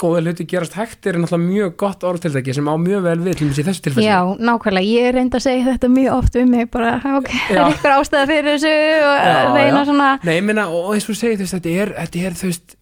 [0.00, 3.48] góða hluti gerast hægt er náttúrulega mjög gott orðtiltæki sem á mjög vel við til
[3.56, 4.06] þessu tilfelli.
[4.06, 7.94] Já, nákvæmlega, ég reyndi að segja þetta mjög oft um mig bara, ok, er ykkur
[7.96, 8.74] ástæða fyrir þessu?
[9.08, 12.24] Og reyna svona Nei, ég meina, og eins og segir, þú veist, þetta er, þetta
[12.28, 12.76] er, þú veist,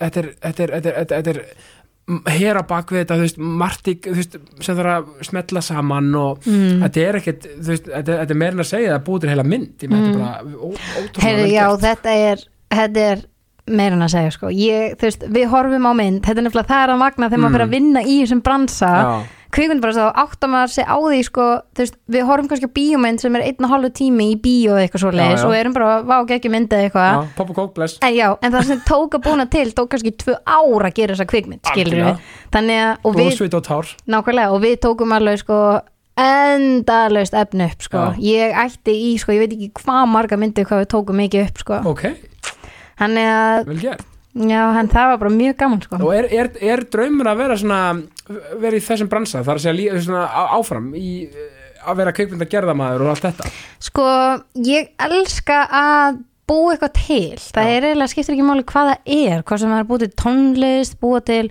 [0.00, 1.42] þetta er, þetta er, þetta er,
[2.06, 3.88] hér á bakvið þetta, þú veist, margt
[4.62, 6.82] sem þarf að smetla saman og mm.
[6.84, 9.32] þetta er ekkert, þú veist, þetta, þetta er meira en að segja að búið til
[9.32, 10.68] heila mynd, með þetta er bara ó,
[11.02, 12.44] ótrúlega vel já, þetta er,
[12.76, 13.24] þetta er
[13.66, 14.52] meira en að segja, sko.
[14.54, 17.42] Ég, þú veist, við horfum á mynd, þetta er nefnilega það er að magna þegar
[17.42, 17.56] maður Mm.
[17.56, 18.92] fyrir að vinna í þessum bransa.
[18.94, 19.14] Já,
[19.56, 21.46] kvikmynd bara svo áttar maður sig á því sko,
[21.80, 25.04] veist, við horfum kannski á bíómynd sem er einn og hálfu tími í bíó eitthvað
[25.06, 25.26] svo já.
[25.48, 27.26] og erum bara, vá, ekki myndið eitthvað.
[27.38, 27.98] Pop og kók, bless.
[28.04, 31.16] En já, en það sem tók að búna til tók kannski tvö ár að gera
[31.16, 32.24] þessa kvikmynd, skilur við
[32.56, 35.60] Þannig að, og við, og nákvæmlega, og við tókum alveg sko
[36.16, 38.04] endalaust efni upp sko.
[38.24, 41.64] Ég ætti í, sko, ég veit ekki hvað marga myndir hvað við tókum mikið upp
[41.64, 41.80] sko.
[41.92, 42.04] ok,
[43.02, 45.98] hann er að, já, hann það var bara mjög gaman sko.
[46.02, 47.80] og er, er, er draumur að vera svona
[48.60, 51.52] vera í þessum bransa, það er að segja svona á- áfram í eh,
[51.86, 53.50] að vera kveikmynda gerðamaður og allt þetta
[53.88, 54.06] sko,
[54.66, 57.72] ég elska að búa eitthvað til það Já.
[57.76, 61.20] er eiginlega, skiptir ekki máli hvað það er hvað sem er búið til tónlist búa
[61.26, 61.44] til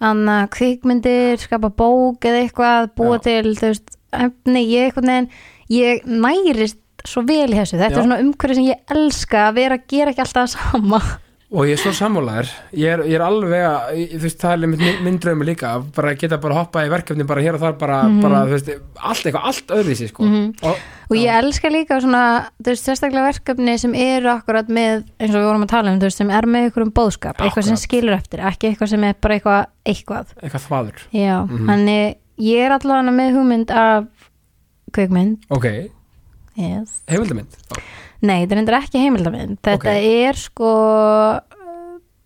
[0.00, 3.24] anna, kvikmyndir skapa bók eða eitthvað búa Já.
[3.28, 5.30] til, þú veist, efni ég eitthvað neginn,
[5.74, 7.98] ég nærist svo vel í þessu, þetta Já.
[7.98, 11.00] er svona umhverfi sem ég elska að vera að gera ekki alltaf sama
[11.48, 12.48] og ég er svo sammálaður.
[12.76, 16.10] Ég er, ég er alveg að, þú veist, það er minn, minn draumur líka, bara
[16.20, 18.68] geta bara hoppa í verkefni bara hér og þar, bara, bara þú veist
[19.00, 20.26] allt eitthvað, allt öðruvísi, sko.
[20.28, 20.50] Mhm.
[20.68, 22.22] og, og ég elska líka svona
[22.60, 25.98] þú veist, sérstaklega verkefni sem eru akkurat með, eins og við vorum að tala um,
[26.02, 27.86] þú veist, sem er með einhverjum bóðskap, eitthvað sem Akkurat.
[27.88, 30.34] skilur eftir ekki eitthvað sem er bara eitthvað, eitthvað.
[30.42, 31.06] Eitthvað þvaður.
[31.16, 31.66] Já, Mhm.
[31.72, 34.06] þannig ég er allavega með hugmynd af
[34.92, 35.38] kvikmynd.
[35.50, 35.64] Ok,
[36.56, 37.00] yes.
[37.08, 37.56] heimildamind
[38.22, 39.58] Nei, þetta er endur ekki heimildamind.
[39.62, 40.08] Þetta Ok.
[40.26, 40.70] er sko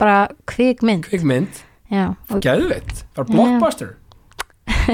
[0.00, 0.16] bara
[0.48, 1.04] kvikmynd.
[1.10, 1.60] Kvikmynd,
[1.92, 3.92] Já, og, geðveitt bara blockbuster.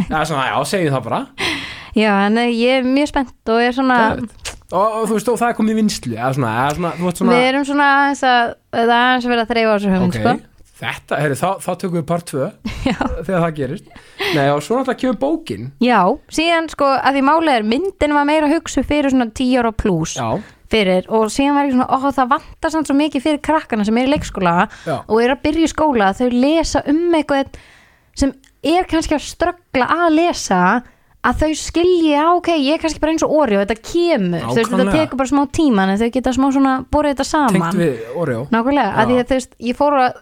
[0.09, 1.21] Já, svona, já, segjum það bara.
[1.99, 5.39] Já en ég er mjög spennt og er svona geðveitt og, og þú veist, og
[5.41, 7.87] það er komið í vinslu eða svona, eða svona, þú veist svona Við erum svona
[7.95, 10.75] aðeins að það er aðeins að vera að þreifa á þessu hugmynd ok, sko.
[10.83, 12.43] þetta, herri, þá, þá tökum við part 2
[12.91, 12.99] Já.
[13.25, 13.89] þegar það gerist.
[14.37, 15.65] Nei, og svo náttúrulega kemur bókin.
[15.83, 15.99] Já,
[16.39, 20.19] síðan sko að því málið er myndin var meira hugsu fyrir svona 10 ára pluss
[20.21, 20.29] já,
[20.73, 23.99] fyrir og síðan var ég svona, ó það vantar samt svo mikið fyrir krakkana sem
[24.01, 24.55] er í leikskóla
[24.85, 27.59] já, og er að byrja í skóla þau lesa um eitthvað
[28.19, 28.35] sem
[28.67, 30.63] er kannski að ströggla að lesa
[31.29, 34.55] að þau skilji, já ok, ég er kannski bara eins og og þetta kemur, þú
[34.55, 37.59] veist, þetta tekur bara smá tíma en þau geta smá svona borið þetta saman.
[37.59, 38.45] Tengt við Oreo.
[38.55, 40.21] Nákvæmlega, að því að þú veist, ég fór að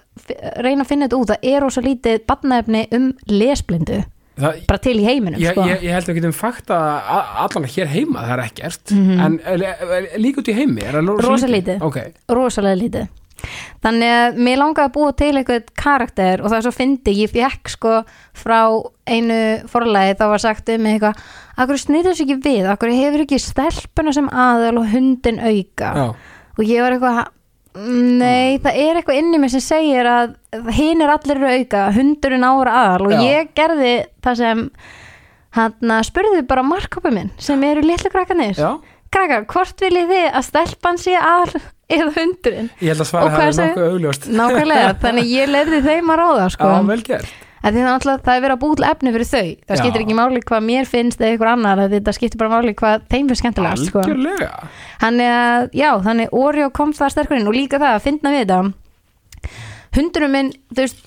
[0.64, 4.00] reyna að finna þetta út, það er ósa lítið barnaefni um lesblindu
[4.36, 5.66] það, bara til í heiminum, ég, sko.
[5.70, 6.80] ég, ég held að við getum fakta
[7.44, 8.96] allan hér heima, það er ekkert.
[8.96, 9.20] Mhm.
[9.26, 9.68] en er,
[10.00, 11.86] er, líka út í heimi er það Rosa lítið.
[11.86, 13.14] ok, rosalega lítið.
[13.84, 17.32] Þannig að mér langaði að búa til eitthvað karakter og það er svo fyndi ég
[17.34, 17.92] fekk sko
[18.36, 18.60] frá
[19.06, 21.20] einu forlæði þá var sagt um mig eitthvað
[21.60, 26.06] akkur snýður þessu ekki við, akkur hefur ekki stelpuna sem aðal og hundin auka já,
[26.56, 27.20] og ég var eitthvað
[27.76, 30.34] nei, það er eitthvað inni mér sem segir að
[30.76, 33.20] hinn er allir auka hundurinn ára aðal og Já.
[33.26, 34.66] ég gerði það sem
[35.56, 38.70] hann spurði bara markkópa minn sem eru litlu krakkanir já,
[39.12, 42.70] krakkar, hvort viljið þið að stelpan sé aðal eða hundurinn?
[42.82, 44.24] Ég held að Og svara hvað það er segir- nokkuð augljóst.
[44.40, 46.70] Nákvæmlega, þannig ég lefði þeim að ráða sko.
[46.74, 47.34] já, vel gert
[47.74, 49.80] það, er það er verið að búið efni fyrir þau það Já.
[49.80, 53.06] skiptir ekki máli hvað mér finnst eða ykkur annar, að þetta skiptir bara máli hvað
[53.10, 54.04] þeim finnst skemmtilegast sko.
[55.02, 58.44] þannig að, já, þannig Oreo kom það sterkur inn og líka það að finna við
[58.44, 58.60] þetta
[59.96, 61.02] hundunum minn, veist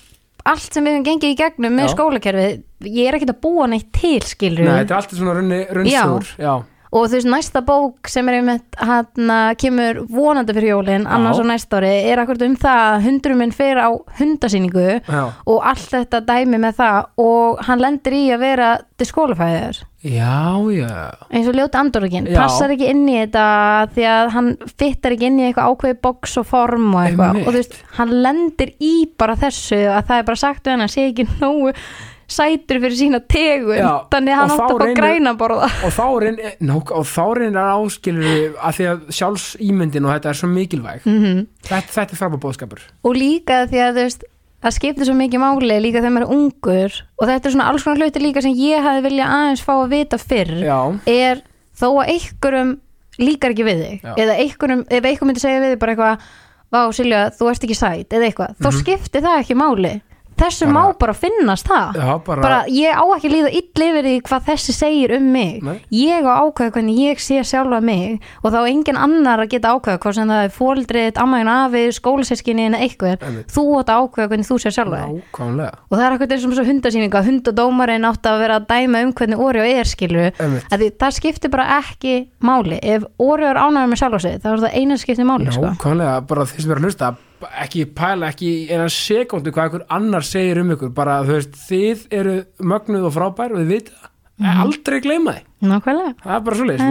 [0.48, 1.92] allt sem við hefum gengið í gegnum með Já.
[1.94, 5.58] skólakerfið ég er ekkert að búa neitt til skilur Nei, þetta er alltaf svona runni,
[5.76, 6.52] runnsúr já.
[6.90, 11.46] Og þú veist næsta bók sem er einmitt hann kemur vonandi fyrir jólin annars og
[11.46, 15.22] næsta ári er akkurat um það að hundurum minn fer á hundasýningu Já.
[15.46, 20.90] og allt þetta dæmi með það og hann lendir í að vera disqualifier já, já
[21.30, 22.40] eins og ljóta andorgin, Já.
[22.42, 23.46] passar ekki inn í þetta
[23.94, 27.46] því að hann fittar ekki inn í eitthvað ákveði box og form og eitthvað Einmitt.
[27.46, 30.88] og þú veist, hann lendir í bara þessu að það er bara sagt við hann
[30.88, 31.74] að sé ekki nógu
[32.30, 36.04] sætur fyrir sína tegun Já, þannig að hann átt að fá græna borða og þá
[36.24, 40.50] reynir nák, og þá reynir að áskilur að því að sjálfsýmyndin og þetta er svo
[40.50, 41.08] mikilvæg.
[41.08, 44.28] Mm þetta, þetta er frábæð bóðskapur og líka því að þú veist
[44.60, 47.86] það skiptir svo mikið máli líka þegar maður er ungur og þetta er svona alls
[47.86, 51.42] konar hluti líka sem ég hefði vilja aðeins fá að vita fyrr já, er
[51.80, 52.76] þó að einhverjum
[53.20, 54.12] líkar ekki við þig Já.
[54.16, 56.30] eða einhverjum, ef einhver myndi segja við þig bara eitthvað
[56.70, 59.94] Vá Silja, þú ert ekki sæt eða eitthvað, þá skiptir það ekki máli
[60.40, 61.98] þessu má bara finnast það.
[62.00, 65.62] Já, bara, bara ég á ekki líða ill yfir því hvað þessi segir um mig.
[65.64, 65.78] Nei.
[65.94, 69.74] ég á ákveða hvernig ég sé sjálfa mig og þá á engin annar að geta
[69.74, 73.50] ákveða hvað sem það er fóldrið, ammaðin afi skólaseskinni en eitthvað Einmitt.
[73.52, 75.22] þú átt að ákveða hvernig þú sé sjálfa þig.
[75.90, 79.12] Og það er eitthvað eins og svo hundasýninga hundadómarinn átt að vera að dæma um
[79.12, 80.68] hvernig Oreo er skilur Einmitt.
[80.70, 82.78] að því það skiptir bara ekki máli.
[82.82, 84.62] Ef Oreo er ánægður með sjálfa sig þá er
[87.00, 87.18] það
[87.64, 90.92] ekki pæla ekki í eina sekundu hvað einhver annar segir um ykkur.
[90.94, 92.36] Bara þú veist, þið eru
[92.72, 93.92] mögnuð og frábær og þið vita
[94.40, 95.44] það, aldrei gleyma því.
[95.70, 96.14] Nákvæmlega.
[96.24, 96.84] Það er bara svoleiðis.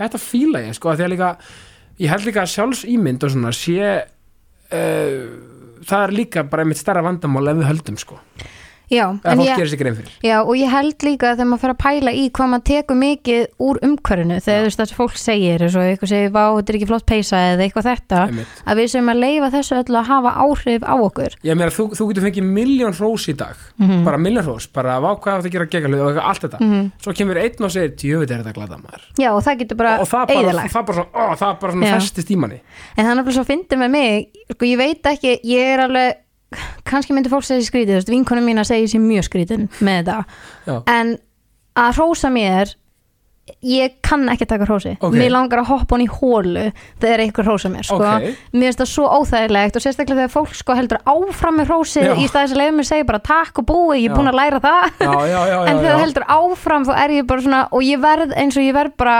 [0.00, 1.30] þetta- fíla ég sko, að líka
[2.00, 3.80] ég held líka sjálfsýmynd og svona sé
[4.72, 5.24] uh,
[5.84, 8.18] það er líka bara einmitt stærra vandamál ef við höldum sko
[8.90, 10.12] já, en ég, gerir sér grein fyrir.
[10.26, 12.98] Já, og ég held líka að þegar maður fer að pæla í hvað maður tekur
[13.00, 16.70] mikið úr umhverfinu þegar þú veist sem fólk segir eins og eitthvað segir, vá, þetta
[16.72, 18.46] er ekki flott peysa eða eitthvað þetta, Einmitt.
[18.66, 21.36] að við sem að leifa þessu öllu að hafa áhrif á okkur.
[21.46, 23.56] Ég meina þú, þú getur fengið miljón hrós í dag.
[23.80, 24.04] Mhm.
[24.04, 26.58] bara miljón hrós, bara vá hvað það að gera gegja hlut og eitthvað, allt þetta,
[27.00, 29.02] svo kemur einn og segir djöfut er þetta glada maður.
[29.18, 31.94] Já, og það getur bara og það bara, það bara það bara Já.
[31.94, 32.60] festist í manni.
[32.96, 33.12] En það
[36.00, 36.14] er
[36.52, 39.68] er kannski myndi fólk segja skrítið, þú veist, vinkonum mín að segja sér mjög skrítin
[39.80, 40.20] með þetta
[40.66, 40.76] Já.
[40.98, 41.16] en
[41.78, 42.74] að hrósa mér
[43.66, 45.14] ég kann ekki taka hrósi Ok.
[45.16, 46.64] mér langar að hoppa hún í hólu
[47.02, 48.28] þegar einhver hrósa mér, sko Ok.
[48.54, 52.14] mér finnst það svo óþægilegt og sérstaklega þegar fólk sko heldur áfram með hrósi Já.
[52.14, 54.16] í staðis að leiða mér segja bara takk og búi, ég er Já.
[54.20, 55.94] búin að læra það já, já, já, en já, þegar já.
[55.94, 58.96] það heldur áfram þá er ég bara svona og ég verð eins og ég verð
[58.96, 59.16] bara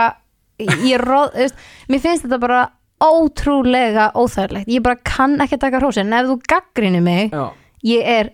[0.59, 1.55] ég róð, veist,
[1.89, 2.61] mér finnst þetta bara
[3.01, 7.49] ótrúlega óþægilegt ég bara kann ekki taka hrósin en ef þú gaggrinir mig, já,
[7.83, 8.29] ég er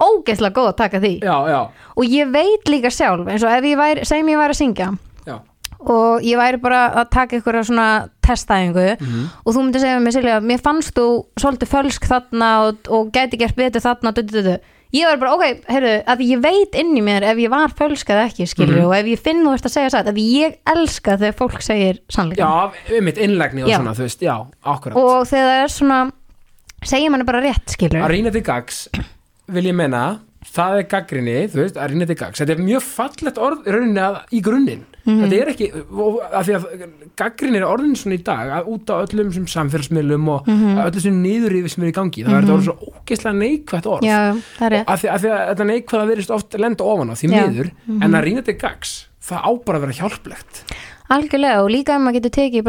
[0.00, 1.60] ógeðslega góð að taka því já, já,
[1.96, 4.88] og ég veit líka sjálf eins og ef ég væri, segjum ég væri að syngja
[5.26, 5.36] já.
[5.80, 7.88] og ég væri bara að taka ykkur svona
[8.24, 9.24] testæðingu Mhm.
[9.44, 11.06] og þú myndir segja mér Silja, mér fannst þú
[11.40, 14.58] svolítið fölsk þarna og, og gæti gert betur þarna du, du, du, du.
[14.92, 18.08] Ég var bara, ok, heyrðu, að ég veit inn í mér ef ég var fölsk
[18.10, 18.86] eða ekki, skilur Mhm.
[18.86, 22.00] og ef ég finn þú ert að segja satt, að ég elska þegar fólk segir
[22.10, 23.76] sannleikan já, um mitt innlegni og Já.
[23.78, 24.96] svona, þú veist, já, akkurat.
[24.96, 26.00] Og þegar það er svona
[26.82, 28.88] segir manni bara rétt, skilur að rýna til gags
[29.48, 30.20] vil ég menna
[30.50, 32.40] það er gaggrinni, þú veist, að rýna til gags.
[32.40, 35.20] Þetta er mjög fallegt orð rauninni að, í grunninn, Mhm.
[35.24, 36.64] þetta er ekki að því að
[37.16, 40.60] gaggrinni er orðin svona í dag að út á öllum sem samfélagsmiðlum og Mhm.
[40.76, 43.86] mm öllum sem niðurrifi sem er í gangi það er þetta orðið svo ógeðslega neikvætt
[43.86, 44.02] orð.
[44.04, 44.20] Já,
[44.60, 47.46] að því, að því að þetta neikvæða verist oft lenda ofan á því Já.
[47.48, 50.64] miður, en að rýna til gags það á bara að vera hjálplegt.
[51.10, 52.62] Algjörlega og líka ef maður getur tekið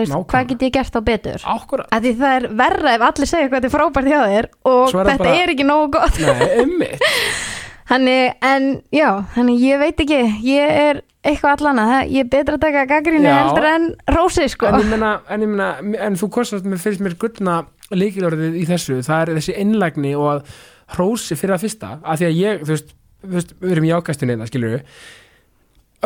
[0.00, 0.30] veist, Nákvæmlega.
[0.32, 1.40] hvað get ég gert á betur?
[1.44, 1.84] Ákvara,
[2.16, 5.36] það er verra ef allir segja hvað þetta er frábært hjá þér og þetta bara-
[5.36, 6.16] er ekki nógu gott.
[6.18, 6.96] Nei,
[7.92, 12.56] Þannig, en já, þannig ég veit ekki, ég er eitthvað allan að ég er betra
[12.56, 13.34] að taka gaggrinni Já.
[13.42, 13.84] heldur en
[14.16, 14.66] rósi, sko.
[14.70, 15.68] en ég menna, en, ég menna,
[16.08, 17.58] en þú kostast með fyrst mér gullna
[17.92, 20.56] líkilorðið í þessu það er þessi innlægni og að
[20.96, 23.92] hrósi fyrir að fyrsta, að því að ég þú veist, þú veist við erum í
[23.98, 24.82] ákastunni það skilur við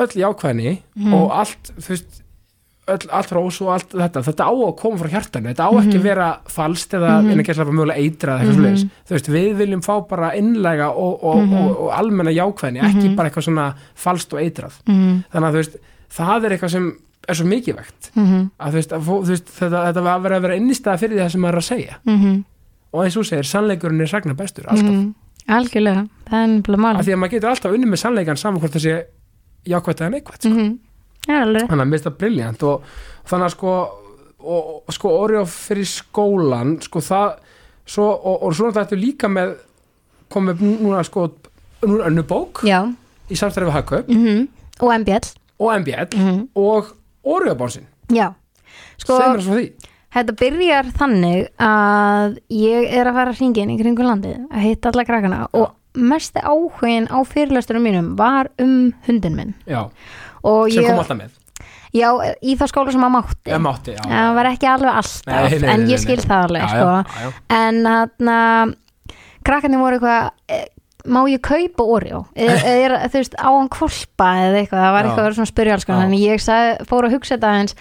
[0.03, 1.15] öll jákvæðni Mhm.
[1.15, 2.23] og allt þú veist,
[2.89, 5.97] öll, allt hrós og allt þetta þetta á að koma frá hjartanu, þetta á ekki
[5.99, 7.25] að vera falskt eða Mhm.
[7.27, 7.41] mm -hmm.
[7.41, 11.25] ekki að mögulega eitra eða eitthvað mm þú veist, við viljum fá bara innlæga og,
[11.25, 11.55] og, Mhm.
[11.55, 15.57] og, og almenna jákvæðni ekki bara eitthvað svona falskt og eitrað mm þannig að þú
[15.63, 15.77] veist,
[16.11, 16.93] það er eitthvað sem
[17.29, 18.51] er svo mikilvægt -hmm.
[18.61, 21.19] að þú veist, að, þú veist þetta, þetta var að vera að vera innistæða fyrir
[21.19, 22.45] það sem maður er að segja Mm
[22.93, 25.15] og eins og segir, sannleikurinn er sagna bestur alltaf, Mhm.
[25.49, 27.03] Algjörlega, það er af mál.
[27.03, 29.05] því að maður getur alltaf unnið með sannleikan saman hvort það sé
[29.67, 30.77] jákvætt eða neikvætt sko.
[31.27, 32.83] Er þannig að það briljant og,
[33.25, 33.73] og þannig að sko
[34.47, 37.33] og, og sko orðið fyrir skólan sko það
[37.87, 39.57] svo, og, og svo náttúrulega þetta líka með
[40.33, 41.27] komið núna sko
[41.87, 42.81] núna önnu bók Já,
[43.31, 44.09] í samstæði við Hagkaup.
[44.13, 44.47] Mm
[44.77, 45.29] og MBL.
[45.59, 46.91] og MBL Mm og
[47.27, 48.29] Orðjóðbánsin Já,
[49.01, 49.67] sko, segir mér svo því.
[50.17, 55.07] þetta byrjar þannig að ég er að fara hringin í kringum landið að hitta alla
[55.09, 59.55] krakkana og mesti áhugin á fyrirlesturum mínum var um hundin minn.
[59.67, 60.26] já, Og
[60.71, 61.35] sem ég, kom alltaf með
[61.97, 62.09] já,
[62.45, 63.51] í það skóla sem að mátti.
[63.51, 66.27] ég mátti, já, það var ekki alveg alltaf Nei, nei, en nei, ég skil nei.
[66.27, 66.89] það alveg já, sko.
[66.89, 67.61] já, já, já.
[67.61, 68.75] en hann
[69.47, 70.67] krakkarnir voru eitthvað eh,
[71.07, 72.57] má ég kaupa Oreo eða
[72.87, 75.07] er, þú veist, á hann kvolpa eða eitthvað, það var Já.
[75.07, 75.53] eitthvað að vera svona
[75.87, 76.09] konar Já.
[76.09, 77.77] en ég sagði, fór að hugsa þetta aðeins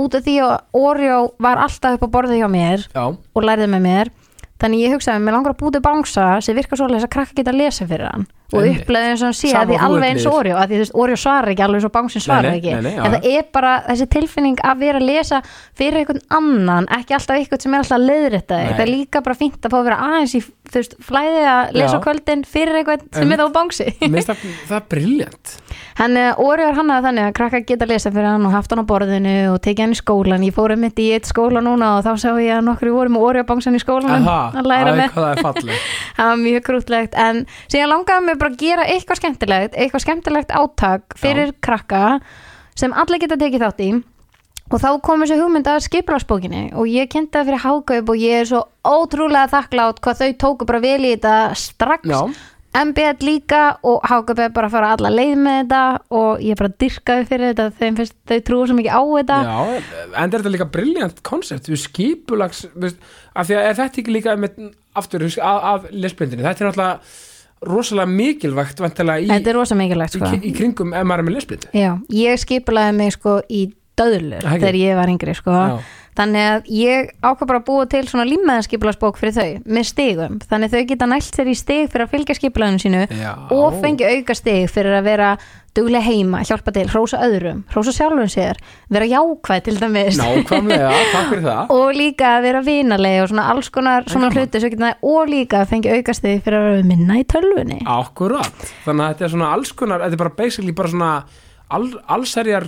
[0.00, 3.72] út af því að Oreo var alltaf upp á borðið hjá mér já, og lærið
[3.74, 4.12] með mér
[4.60, 7.60] þannig ég hugsaði, mér langar að búti bánsa sem virkar svolítið að krakka geta að
[7.60, 10.28] lesa fyrir hann og upplegaði eins og hann sé að því alveg eins.
[10.30, 12.74] Oreo að því þú veist, Oreo svarar ekki alveg svo bánsin svarar ekki.
[12.74, 15.42] nei, nei, en það er bara þessi tilfinning að vera að lesa
[15.78, 18.08] fyrir einhvern annan, ekki alltaf eitthvað sem er alltaf að
[18.50, 18.72] Nei.
[18.74, 20.40] það er líka bara fínt að fá að vera aðeins í,
[20.70, 23.48] þú veist, flæði að lesa kvöldin fyrir eitthvað sem er þá
[24.00, 25.54] finnst það, það er briljant
[26.00, 28.80] Hann Oreo er hannaði þannig að krakka geta að lesa fyrir hann og haft hann
[28.80, 31.90] á borðinu og tekið hann í skólan ég fór um mitt í eitt skóla núna
[31.98, 35.12] og þá sá ég að nokkru voru með Oreo bánsan í skólanum að læra með.
[35.16, 35.84] það er fallið
[36.16, 40.54] það var mjög krútlegt en síðan langaði mig bara að gera eitthvað skemmtilegt eitthvað skemmtilegt
[40.56, 42.20] átak fyrir krakka
[42.78, 43.90] sem allir geta tekið þátt í.
[44.70, 48.38] Og þá kom þessi hugmynd að skiplagsbókinni og ég kynnti það fyrir hákaup og ég
[48.38, 52.06] er svo ótrúlega þakklátt hvað þau tóku bara vel í þetta strax.
[52.06, 52.20] Já,
[52.70, 55.80] MBL líka og hákaup er bara að fara alla leið með þetta
[56.20, 57.66] og ég er bara dyrkaði fyrir þetta.
[57.80, 59.40] Þeim finnst þau trúa svo mikið á þetta.
[59.48, 59.58] Já,
[60.06, 63.02] en er þetta líka briljant koncept, þú skipulags veist,
[63.34, 64.62] af því að er þetta ekki líka með,
[65.02, 67.18] aftur af, af lesblindinni, þetta er náttúrulega
[67.66, 70.32] rosalega mikilvægt í, þetta er rosa mikilvægt í, sko.
[70.40, 73.66] í, kringum ef maður er með lesblindu Já, ég skipulaði mig sko í
[74.00, 75.52] döðlur þegar ég var yngri sko.
[75.54, 75.80] Já.
[76.18, 80.74] Þannig að ég ákvað bara að búa til svona límaðanskipulasbók fyrir þau með stigum, þannig
[80.74, 83.32] þau geta nælt sér í stig fyrir að fylgja skipulaginu sínu Já.
[83.54, 85.32] og fengi auka stig fyrir að vera
[85.76, 88.58] duglega heima, hjálpa til, hrósa öðrum hrósa sjálfum sér,
[88.90, 90.18] vera jákvæð til dæmis.
[90.18, 91.70] Nákvæmlega, takk fyrir það.
[91.76, 95.62] Og líka að vera vinaleg og svona alls konar svona hluti svo geta, og líka
[95.62, 97.78] að fengi auka stig fyrir að vera minna í tölvunni.
[97.86, 101.12] Akkurat, þannig að þetta er svona alls konar þetta er bara basically bara svona
[101.70, 102.66] all, allserjar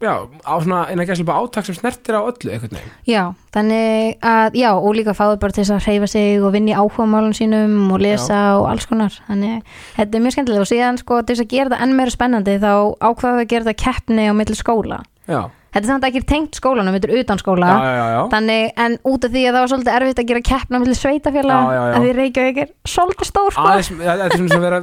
[0.00, 2.94] já, á svona eina gæslega átak sem snertir á öllu einhvern veginn.
[3.06, 3.22] Já,
[3.54, 6.78] þannig að, já, og líka fáðu bara til þess að hreyfa sig og vinna í
[6.80, 9.14] áhugamálum sínum og lesa og alls konar.
[9.28, 9.62] Þannig,
[9.98, 12.58] þetta er mjög skemmtilega og síðan sko til þess að gera þetta enn meira spennandi
[12.64, 15.02] þá ákvaðu að gera þetta keppni á milli skóla.
[15.28, 18.20] Já, Þetta er samt ekki tengt skólanum, þetta er utan skóla já, já, já.
[18.32, 20.96] Þannig, en út af því að það var svolítið erfitt að gera keppni á milli
[20.98, 21.92] sveitafélag Já, já, já.
[21.94, 24.80] að því Reykjavík er svolítið stór sko Aðeins, þetta er svona sem vera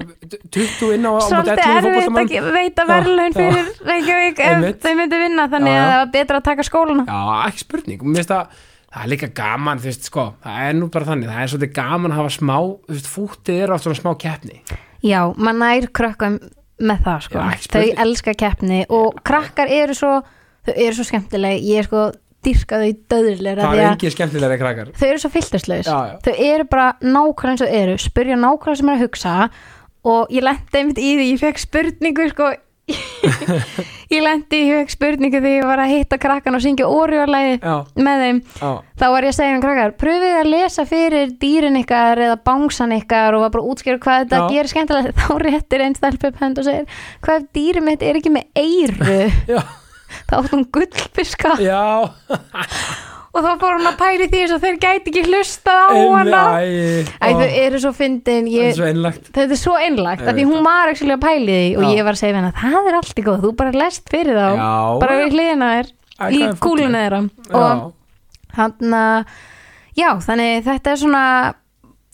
[0.58, 2.32] 20 inn á, á móti Svolítið 11 erfitt fótboltamann.
[2.48, 3.38] að veita Já, verðlaun já.
[3.42, 4.80] fyrir Reykjavík ef Einmitt.
[4.88, 5.84] þau myndu vinna þannig Já, já.
[5.84, 7.20] að það var betra að taka skólana Já,
[7.52, 10.88] ekki spurning Mér finnst að það er líka gaman, þú veist, sko það er nú
[10.96, 14.00] bara þannig, það er svolítið gaman að hafa smá þú veist, fútið er oft svona
[14.00, 14.62] smá keppni
[15.04, 16.40] Já, maður nær krökkum
[16.78, 17.38] með það sko.
[17.42, 18.00] Já, ekki þau spurning.
[18.06, 20.12] elska keppni og krakkar eru svo
[20.68, 22.06] þau eru svo skemmtileg, ég er sko
[22.46, 24.94] dyrka þau döðlir Það er engin skemmtilega krakkar.
[24.94, 25.32] þau eru svo
[25.88, 25.98] já.
[26.24, 29.36] þau eru bara nákvæmlega eins og eru spyrja nákvæmlega sem er að hugsa
[30.08, 32.54] og ég lendi einmitt í því, ég fekk spurningu sko.
[34.08, 37.74] Ég lendi, ég fekk spurningu því ég var að hitta krakkan og syngja orðjóðlæði Já,
[38.00, 38.38] með þeim.
[38.62, 38.70] Já,
[39.02, 42.96] þá var ég að segja um krakkar pröfið að lesa fyrir dýrin ykkar eða bangsan
[42.96, 44.48] ykkar og var bara að útskjöra hvað þetta Já.
[44.54, 45.20] gerir skemmtilegt.
[45.20, 49.60] Þá réttir einn stelp upp hönd og segir hvað dýrin mitt er ekki með eyru
[50.28, 51.56] þá átt hún gullfiska.
[51.64, 51.84] Já.
[53.38, 56.40] Og þá fór hún að pæri því að þeir gæti ekki hlustað á hana.
[57.38, 59.76] þau eru svo fyndin Það ég, svo einlagt þetta er svo
[60.26, 61.90] af því hún var ekki að pæli því og Já.
[61.92, 64.40] ég var að segja við hana það er allt í góð, þú bara lest fyrir
[64.40, 64.72] þá Já,
[65.04, 65.94] bara við hliðina þér
[66.34, 67.22] í kúluna þeirra.
[67.62, 67.86] Og
[68.58, 68.90] hann
[69.98, 71.24] já, þannig þetta er svona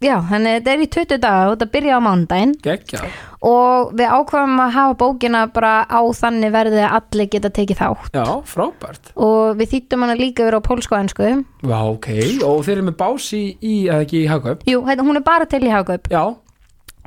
[0.03, 3.01] já, þannig þetta er í 20 daga og þetta byrja á mándaginn geggja
[3.43, 8.13] og við ákvæmum að hafa bókina bara á þannig verði að allir geta tekið þátt.
[8.15, 9.11] Já, frábært.
[9.19, 11.31] Og við þýttum hana líka verið á pólsku og ensku.
[11.59, 12.07] Já, ok,
[12.47, 14.63] og þeir eru með bás í, eða ekki í Hagkaup?
[14.69, 16.23] Jú, þetta, hún er bara til í hagaup Já,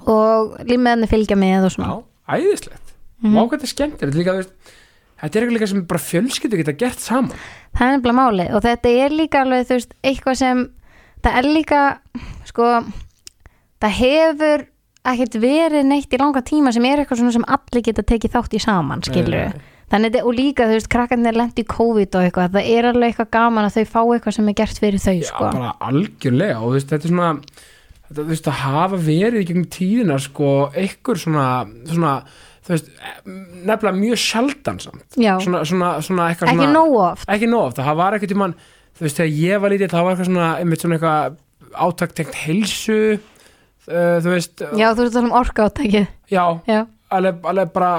[0.05, 1.95] og límiðarnir fylgja með og já, svona
[2.37, 2.97] æðislegt.
[3.25, 3.33] Mhm.
[3.33, 4.21] Vá, hvað þetta er skemmtilegt.
[4.21, 4.75] Líka, þú veist
[5.17, 7.45] Þetta er líka sem bara fjölskyldu geta gert saman.
[7.77, 10.59] Það er nefnilega máli og þetta er líka alveg þú veist, eitthvað sem
[11.25, 11.81] það er líka
[12.57, 12.73] sko
[13.85, 14.67] það hefur
[15.07, 18.57] ekkert verið neitt í langa tíma sem er eitthvað svona sem allir geta tekið þátt
[18.57, 22.57] í saman skilur nei, þannig og líka þú veist, krakkarnir lendi í COVID og eitthvað,
[22.57, 25.29] það er alveg eitthvað gaman að þau fá eitthvað sem er gert fyrir þau Já,
[25.31, 25.51] sko.
[25.53, 27.31] bara algjörlega og þú veist, þetta er svona
[28.09, 31.47] þetta, þú veist, að hafa verið í gegnum tíðina sko, einhver svona,
[31.93, 32.17] svona
[32.67, 32.93] þú veist,
[33.63, 35.07] nefnilega mjög sjaldan samt.
[35.15, 37.31] Já, svona, svona, svona eitthvað ekki svona nógu oft.
[37.31, 38.57] Ekki nóg oft, það var ekkert í mann
[38.97, 41.43] þú veist, þegar ég var lítið, það var eitthvað svona einmitt svona eitthvað
[41.75, 46.81] átaktengt heilsu uh, þú veist Já, þú veist að tala um orka átækið já, Já,
[47.17, 47.93] alveg, alveg bara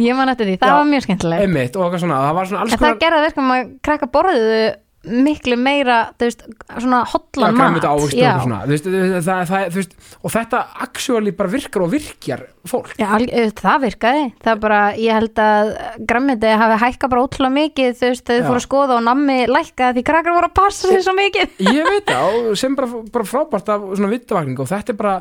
[0.00, 0.76] ég man eftir því, það Já.
[0.78, 3.26] var mjög skemmtilegt einmitt og eitthvað svona, það var svona alls En það gerði að
[3.28, 4.62] verka að krakka borðuðu
[5.02, 7.82] miklu meira, veist, svona hotlan mat.
[8.14, 8.36] Já.
[8.44, 8.60] svona.
[8.70, 12.92] Veist, það, það, veist, og þetta actually bara virkar og virkjar fólk.
[13.00, 14.24] Já, auðvitað, það virkaði.
[14.46, 15.72] Það bara, ég held að
[16.12, 18.10] grammiti hafi hækkað bara ótrúlega mikið þau
[18.46, 21.56] fóru að skoða og nammi lækkaði því krakkar voru að passa sig svo mikið.
[21.66, 25.16] Ég veit það sem bara, bara frábært af svona vittavakning og þetta er bara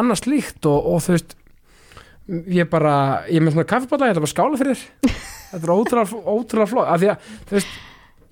[0.00, 1.36] annars líkt og, og þú veist
[2.56, 2.94] ég bara,
[3.30, 5.20] ég með svona kaffibóla ég ætla bara að skála fyrir þér.
[5.46, 7.76] Þetta er ótrúlega, flott af því að, þú veist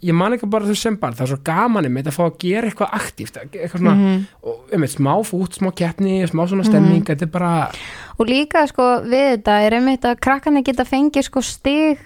[0.03, 2.39] ég man ekki bara þú sem barn, það er svo gaman einmitt að fá að
[2.39, 4.25] gera eitthvað aktíft eitthvað svona, Mhm.
[4.43, 7.71] og einmitt smá fút, smá keppni smá svona stemming, þetta er bara
[8.19, 11.99] og líka sko við þetta er einmitt að krakkarnir geta fengið sko stig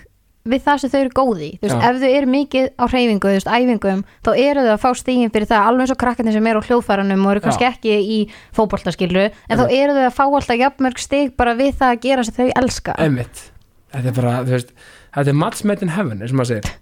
[0.48, 1.90] við það sem þau eru góði þú veist, Já.
[1.90, 5.30] ef þau eru mikið á hreyfingu, þú veist, æfingum þá eru þau að fá stigin
[5.30, 8.18] fyrir það alveg eins og krakkarnir sem eru á hljóðfæranum og eru kannski ekki í
[8.56, 12.24] fótboltaskilru, en þá eru þau að fá alltaf jafnmörg stig bara við það að gera
[12.24, 12.94] sem þau elska.
[12.98, 13.50] Einmitt,
[13.92, 14.72] þetta er bara þú veist,
[15.18, 16.72] þetta er match made in heaven eins og maður segir,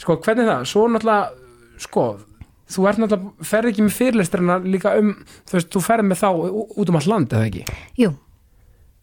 [0.00, 0.64] sko hvernig er það?
[0.70, 1.30] Svo náttúrulega,
[1.84, 2.04] sko
[2.74, 5.14] þú ert náttúrulega, ferð ekki með fyrirlestrina líka um,
[5.48, 6.28] þú veist, þú ferð með þá
[6.80, 7.64] út um all land eða ekki?
[8.00, 8.10] Jú,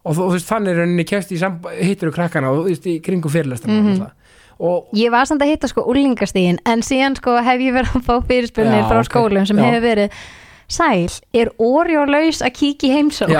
[0.01, 2.97] og þú, veist, þannig er rauninni kemst í hittir þú krakkana og þú veist, í
[3.05, 4.09] kringum fyrirlestrina mm Mhm.
[4.61, 8.03] og Ég var samt að hitta sko úlingastíðin en síðan sko hef ég verið að
[8.05, 9.07] fá fyrirspurnir frá ok.
[9.09, 10.11] skólum sem hefur verið
[10.71, 13.33] Sæl, er orjólaus að kíkja í heimsók?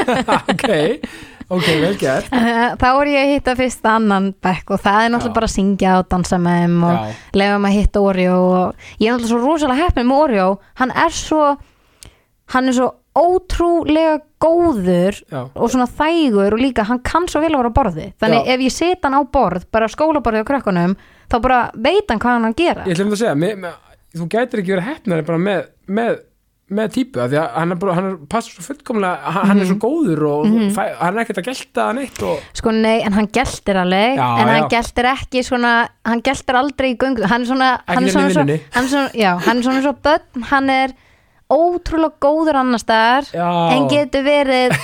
[0.52, 1.00] ok
[1.48, 2.28] ok, vel gert.
[2.38, 5.36] Eh, Þá er ég að hitta fyrst annan bekk og það er náttúrulega Já.
[5.40, 8.86] bara að syngja og dansa með þeim og já, lefa maður að hitta Oreo og
[9.00, 10.48] ég er náttúrulega svo rosalega heppin með Oreo.
[10.82, 11.42] Hann er svo
[12.54, 12.88] hann er svo
[13.18, 17.78] ótrúlega góður já, og svona þægur og líka hann kann svo vel að vera á
[17.78, 18.06] borði.
[18.22, 18.52] Þannig Já.
[18.54, 20.94] ef ég set hann á borð, bara skólaborði á krökkunum
[21.28, 22.86] þá bara veit hann hvað hann á að gera.
[22.86, 23.74] Ég ætlum að segja með, með,
[24.20, 25.66] þú gætir ekki verið hefnari bara með,
[25.98, 26.14] með,
[26.70, 29.60] með típu af því að hann er bara, hann er passar svo fullkomlega hann, hann
[29.60, 29.70] er Mhm.
[29.70, 30.46] svo góður og
[30.76, 34.26] fæ, hann er ekkert að gelta neitt og sko nei, en hann geltir alveg Já,
[34.42, 38.10] en hann geltir ekki svona hann geltir aldrei í göngu hann er svona, hann er
[38.12, 38.60] svona, í svo, vinnunni.
[38.74, 40.92] hann er svona, já, hann er svona svo börn hann er
[41.48, 43.24] ótrúlega góður annars staðar
[43.72, 44.76] en getur verið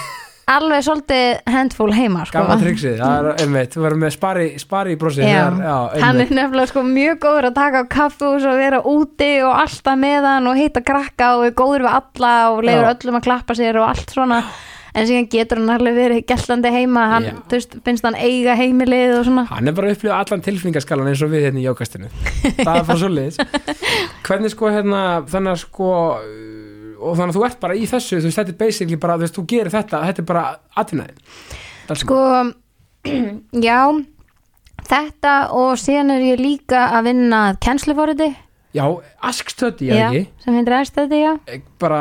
[0.50, 2.38] alveg svolítið handful heima sko.
[2.38, 6.02] gamla triksið, það er einmitt þú verður með spari, spari í brosi Já, þegar- já,
[6.04, 10.28] hann er nefnilega sko mjög góður að taka kaffús og vera úti og alltaf með
[10.28, 12.92] hann og hitta krakka og er góður við alla og leiður Já.
[12.94, 14.42] öllum að klappa sér og allt svona.
[14.94, 19.16] En síðan getur hann alveg verið gællandi heima hann, þú veist, finnst hann eiga heimilið
[19.18, 19.42] og svona.
[19.50, 22.12] Hann er bara upplifa allan tilfinningaskalan eins og við hérna í jókastinu
[22.60, 23.40] það er bara svo liðis
[24.28, 25.88] hvernig sko hérna þannig að sko
[26.98, 29.26] og þannig að þú ert bara í þessu þú veist, þetta er basically bara, þú
[29.26, 30.44] veist, þú gerir þetta þetta er bara
[30.82, 32.20] atvinnaðin sko,
[33.68, 33.78] já
[34.88, 38.30] þetta og síðan er ég líka að vinna að kennslufóriti
[38.74, 38.84] já,
[39.22, 42.00] ask study, já, ekki sem heitir aðstöði, já Eh, bara,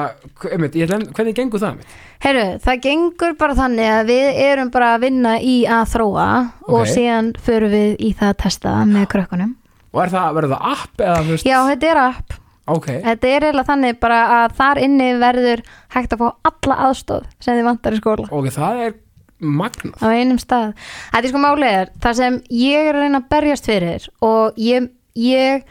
[0.49, 1.83] einmitt, ætla, hvernig gengur það?
[2.23, 6.27] Herru, það gengur bara þannig að við erum bara að vinna í að þróa
[6.69, 6.87] og Ok.
[6.95, 9.51] síðan förum við í það að testa með krökkunum.
[9.93, 12.32] og er það, verður það app eða, þú veist, Já, þetta er app.
[12.71, 12.89] Ok.
[13.03, 15.63] Þetta er eiginlega þannig bara að þar inni verður
[15.95, 18.27] hægt að fá alla aðstóð sem þið vantar í skóla.
[18.31, 18.97] Ok, það er
[19.43, 19.95] magnað.
[19.99, 20.73] Á einum stað.
[21.11, 24.61] Þetta er sko málið er, það sem ég er að reyna að berjast fyrir og
[24.63, 25.65] ég, ég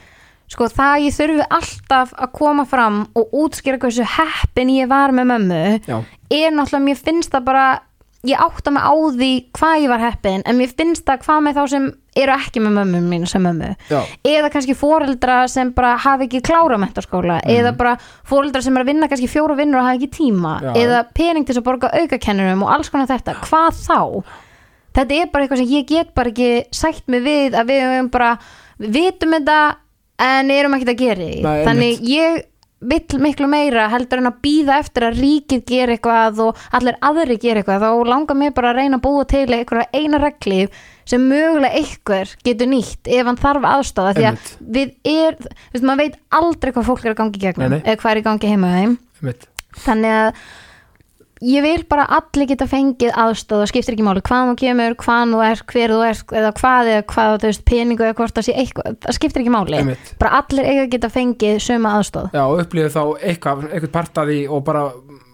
[0.53, 5.14] sko það að ég þurfi alltaf að koma fram og útskýra hversu heppin ég var
[5.16, 5.97] með mömmu já,
[6.28, 7.66] er náttúrulega, mér finnst það bara
[8.23, 11.57] ég átta mig á því hvað ég var heppin en mér finnst það hvað með
[11.59, 11.89] þá sem
[12.23, 13.70] eru ekki með mömmu mín sem mömmu.
[13.89, 17.97] Já, eða kannski foreldra sem bara hafa ekki klára mentaskóla eða bara
[18.29, 20.73] foreldra sem er að vinna kannski fjóra vinnur og hafa ekki tíma Já.
[20.85, 24.01] eða pening til að borga aukakennurum og alls konar þetta, hvað þá?
[24.93, 28.12] Þetta er bara eitthvað sem ég get bara ekki sætt mig við að við höfum
[28.12, 28.33] bara
[28.79, 29.59] við vitum þetta
[30.23, 32.43] en erum ekkert að gera því þannig ég
[32.83, 37.37] vill miklu meira heldur en að býða eftir að ríkið gera eitthvað og allir aðri
[37.43, 40.66] gera eitthvað þá langar mér bara að reyna að búa til einhverja eina regli
[41.09, 45.87] sem mögulega einhver getur nýtt ef hann þarf aðstáða því að við er, þú veist,
[45.89, 48.74] maður veit aldrei hvað fólk er að gangi gegnum eða hvað er í gangi heima
[48.76, 48.99] þeim.
[49.83, 50.43] Þannig að
[51.43, 54.97] ég vil bara að allir geta fengið aðstóð og skiptir ekki máli hvaðan þú kemur,
[55.03, 58.38] hvaðan þú er, hver þú er eða hvað eða hvað þú veist peningu eða hvort
[58.38, 59.78] það sé eitthvað, það skiptir ekki máli.
[59.82, 60.14] Einmitt.
[60.22, 64.22] bara allir eiga að geta fengið söma aðstóð Já, og upplifið þá eitthvað, eitthvað part
[64.22, 64.84] af því og bara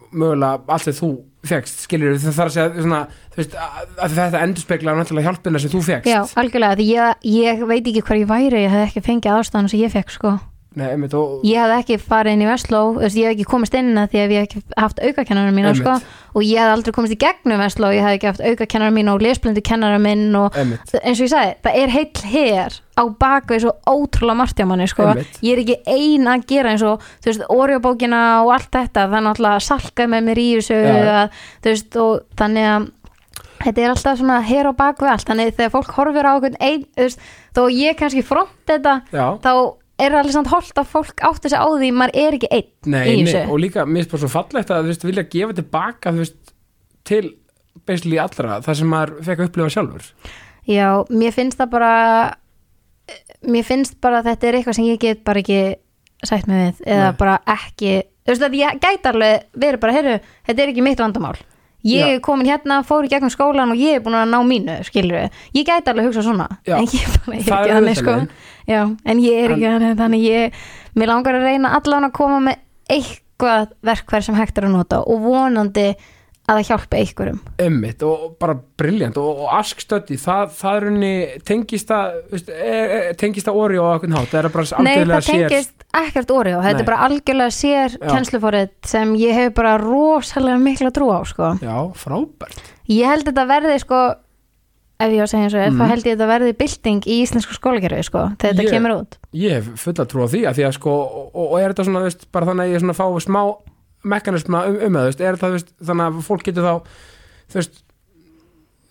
[0.09, 1.11] mögulega allt sem þú
[1.49, 3.01] fegst, skilur það þarf að segja svona,
[3.33, 6.87] þú veist, að, að þetta endur spekla náttúrulega hjálpina sem þú fegst Já, algjörlega, því
[6.89, 10.15] ég, ég veit ekki hver ég væri ég hef ekki fengið aðstofan sem ég fekk
[10.17, 10.39] sko
[10.77, 13.97] Nei, einmitt, og, ég hef ekki farið inn í Vestló ég hef ekki komist inn
[13.97, 15.81] að því að ég hef ekki haft aukakennarar mína Einmitt.
[15.81, 15.95] sko,
[16.37, 19.25] og ég hef aldrei komist í gegnum Vestló ég hef ekki haft aukakennarar mín og
[19.25, 23.65] lesblindu kennarar minn og einmitt eins og ég sagði, það er heill hér á bakvið
[23.65, 25.09] svo ótrúlega margt hjá manni sko.
[25.47, 29.19] Ég er ekki ein að gera eins og þú veist, orjabókina og allt þetta það
[29.19, 30.95] er náttúrulega salkað með mér í þessu Já.
[31.17, 32.89] að, þú veist, og þannig að
[33.65, 36.87] þetta er alltaf svona hér á bakvið allt þannig þegar fólk horfir á okkur ein,
[36.95, 39.53] þú veist, þó ég kannski front þetta Já, þá
[39.99, 43.03] er alveg samt holt að fólk átti sig á því maður er ekki einn nei,
[43.03, 43.45] í nei, þessu?
[43.51, 46.53] og líka mér finnst bara svo fallegt að þú veist, vilja gefa tilbaka þú veist,
[47.09, 47.25] til
[47.89, 50.09] basically allra, það sem maður fekk að upplifa sjálfur.
[50.69, 51.93] Já, mér finnst það bara
[53.49, 55.61] mér finnst bara að þetta er eitthvað sem ég get bara ekki
[56.27, 57.19] sætt mig við eða Nei.
[57.21, 60.17] bara ekki þú veist að ég gæti alveg verið bara heyrðu,
[60.49, 61.37] þetta er ekki mitt vandamál
[61.85, 64.79] ég er komin hérna, fór í gegnum skólan og ég er búin að ná mínu,
[64.85, 66.77] skilur við ég gæti alveg hugsa svona, Já.
[66.79, 68.17] en ég er ekki þannig sko.
[68.69, 70.53] Já, en ég er En- ekki þannig þannig ég,
[70.99, 72.57] mér langar að reyna allan að koma með
[72.91, 75.95] eitthvað verkverð sem hægt er að nota og vonandi
[76.49, 80.87] að það hjálpi einhverjum Einmitt, og bara briljant og, og ask study, það, það er
[80.93, 81.13] unni
[81.49, 84.93] tengist það, veist, er, er, tengist það orði og eitthvað hátt, það er bara Nei,
[84.95, 86.85] algjörlega það tengist ekkert orðið og þetta Nei.
[86.85, 91.53] er bara algjörlega sér kennslufórið sem ég hef bara rosalega mikla trú á sko.
[91.65, 94.03] Já, frábært Ég held þetta verði sko
[94.99, 95.75] ef ég var að segja eins og mm.
[95.75, 95.79] Mhm.
[95.79, 99.59] þá held ég þetta verði bylting í íslensku skólakerfi sko, þegar þetta kemur út Ég
[99.59, 102.25] hef fulla trú á því að því að sko og, og er þetta svona, veist,
[102.35, 103.43] bara þannig að ég svona fá smá
[104.11, 107.05] mekanisma um, um það, er þú veist, þannig að fólk getur þá,
[107.49, 107.85] þú veist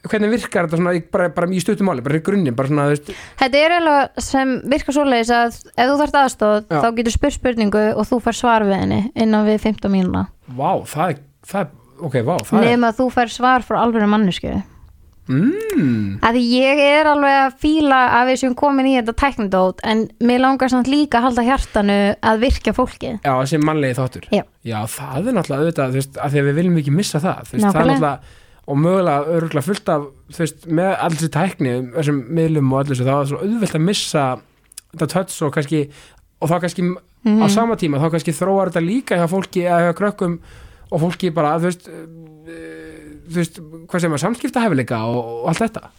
[0.07, 3.09] hvernig virkar þetta svona bara, bara í stuttum máli, bara í grunnin, bara svona, veist?
[3.39, 7.83] Þetta er eiginlega sem virkar svoleiðis að ef þú þarft aðstóð þá getur spurt spurningu
[7.93, 12.07] og þú fær svar við henni innan við 15 mínuna vá, það er, það er
[12.07, 14.53] ok, vá, það er nema að þú fær svar frá alveg mannesku
[15.29, 16.19] mm.
[16.25, 20.43] að ég er alveg að fíla að við séum komin í þetta tæknidót en mér
[20.43, 21.99] langar samt líka að halda hjartanu
[22.31, 24.43] að virkja fólki Já, þessi mannlegi þáttur Já.
[24.91, 27.81] það er náttúrulega auðvitað, veist, að því að við viljum ekki missa það, veist, það
[27.81, 28.13] er náttúrulega
[28.67, 30.07] og mögulega örgulega fullt af
[30.37, 33.85] veist, með allir þessi tækni þessum miðlum og allir þessu, það var svo auðvelt að
[33.87, 34.23] missa
[34.91, 35.83] þetta töts og kannski
[36.37, 36.89] og þá kannski
[37.27, 37.43] Mhm.
[37.43, 40.39] á sama tíma þá kannski þróar þetta líka hjá fólki eða hjá krökkum
[40.91, 41.89] og fólki bara, þú veist
[43.35, 45.89] veist, hvað sem er samskiptahæfileika og, og allt þetta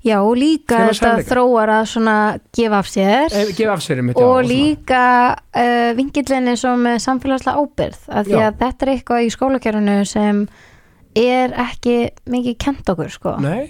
[0.00, 2.14] Já, og líka þetta þróar að svona
[2.56, 4.48] gefa af sér e, gefa af sér einmitt, já, og svona.
[4.48, 5.02] líka
[5.36, 8.46] uh, vingillinni sem samfélagslega ábyrð af því Já.
[8.46, 10.40] að þetta er eitthvað í skólakerfinu sem
[11.20, 11.98] er ekki
[12.32, 13.68] mikið kent okkur sko Nei,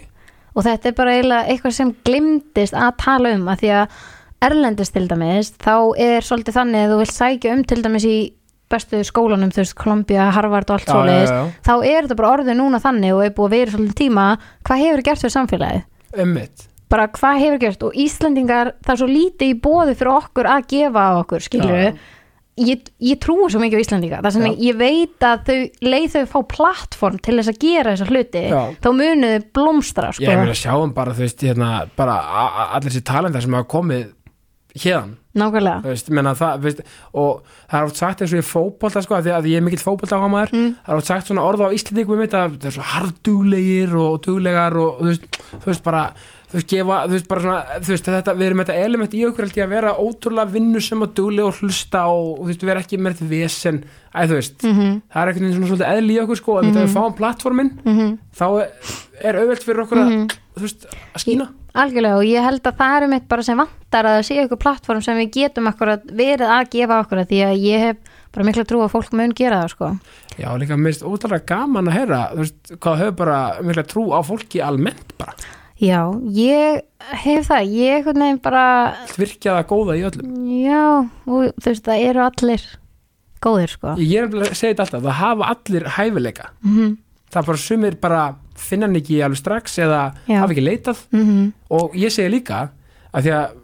[0.54, 4.00] og þetta er bara eitthvað sem glimtist að tala um að því að
[4.46, 8.18] erlendist til dæmis þá er svolítið þannig að þú vilt sækja um til dæmis í
[8.70, 12.58] bestu skólanum þú veist Columbia, Harvard og allt svoleiðis já, þá er þetta bara orðið
[12.60, 14.26] núna þannig og er búið að vera svolítið tíma
[14.66, 19.10] hvað hefur gert fyrir samfélagið einmitt bara hvað hefur gert og Íslendingar það er svo
[19.10, 21.92] lítið í bóði fyrir okkur að gefa á okkur, skilur Já.
[22.66, 24.54] ég, ég trúi svo mikið á Íslendinga það sem Já.
[24.66, 28.60] ég veit að þau leið þau fá plattform til þess að gera þessa hluti Já.
[28.82, 30.26] þá munu þau blómstra sko.
[30.26, 32.18] Ég vil að sjáum bara, þú veist, hérna, bara
[32.74, 34.08] allir þessi talendar sem hafa komið
[34.74, 36.80] hérðan, nákvæmlega veist, það, veist,
[37.14, 39.62] og það er oft sagt eins og ég fótbolta, sko, af því að ég er
[39.62, 40.74] mikill fótbolta á maður, Mm.
[40.86, 44.20] það er oft sagt svona orð á Íslandingum um þetta, það er svo hardduglegir og
[44.26, 46.02] duglegar og, þú veist, þú veist, bara,
[46.50, 49.46] þú veist, gefa, þú veist, bara svona, veist, þetta, við erum þetta element í okkur
[49.46, 52.80] held ég að vera ótrúlega vinnu sem að duglega og hlusta og, þú veist, vera
[52.82, 56.12] ekki með þetta vesen, æ, þú veist, mm það er einhvern veginn svona svolítið eðli
[56.18, 56.74] í okkur, sko, ef Mhm.
[56.80, 58.18] við fáum plattformin, -hmm.
[58.34, 58.44] þá
[59.22, 60.26] er auðvelt fyrir okkur að, Mhm.
[60.56, 61.48] þú veist, að skína.
[61.78, 64.60] Algjörlega og ég held að það er mitt bara sem vantar að það sé ykkur
[64.64, 68.66] plattform sem við getum akkurat verið að gefa okkur því að ég hef bara mikla
[68.68, 69.88] trú að fólk mun gera það sko.
[70.38, 74.20] Já, líka mist ótrúlega gaman að heyra þú veist, hvað hefur bara mikla trú á
[74.26, 75.34] fólki almennt bara,
[75.80, 76.00] já,
[76.36, 76.80] ég
[77.24, 78.64] hef það ég einhvern veginn bara
[79.18, 80.38] virkjaða góða í öllum.
[80.62, 80.84] Já,
[81.26, 82.66] og þú veist það eru allir
[83.40, 83.94] góðir sko.
[83.98, 86.50] Ég er að segja þetta alltaf, það hafa allir hæfileika.
[86.66, 86.98] Mm
[87.30, 88.22] það er bara sumir bara
[88.60, 91.06] finna hann ekki alveg strax eða hafa ekki leitað.
[91.12, 91.52] -hmm.
[91.70, 92.68] og ég segi líka
[93.12, 93.56] að því að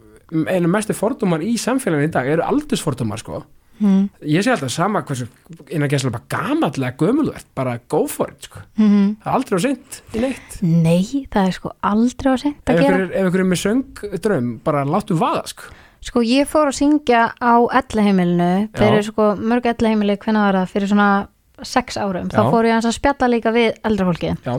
[0.51, 3.43] einu mestu fordómar í samfélaginu í dag eru aldursfordómar sko.
[3.79, 5.27] Mm ég segi alltaf sama hversu
[5.69, 8.59] innan gæsla bara gamallega gömulvert bara go for it sko.
[8.77, 9.15] -hmm.
[9.21, 10.61] það er aldrei á seint í neitt.
[10.61, 12.95] Nei, það er sko aldrei á sent að gera.
[12.95, 15.63] er, ef ykkur er með söngdröm bara láttu vaða sko.
[16.01, 20.71] Sko ég fór að syngja á ellaheimilinu fyrir sko mörg ellaheimili hvernig var það?
[20.73, 21.27] Fyrir svona
[21.63, 22.51] sex árum, þá Já.
[22.51, 24.55] fór ég að spjalla líka við eldra fólki já,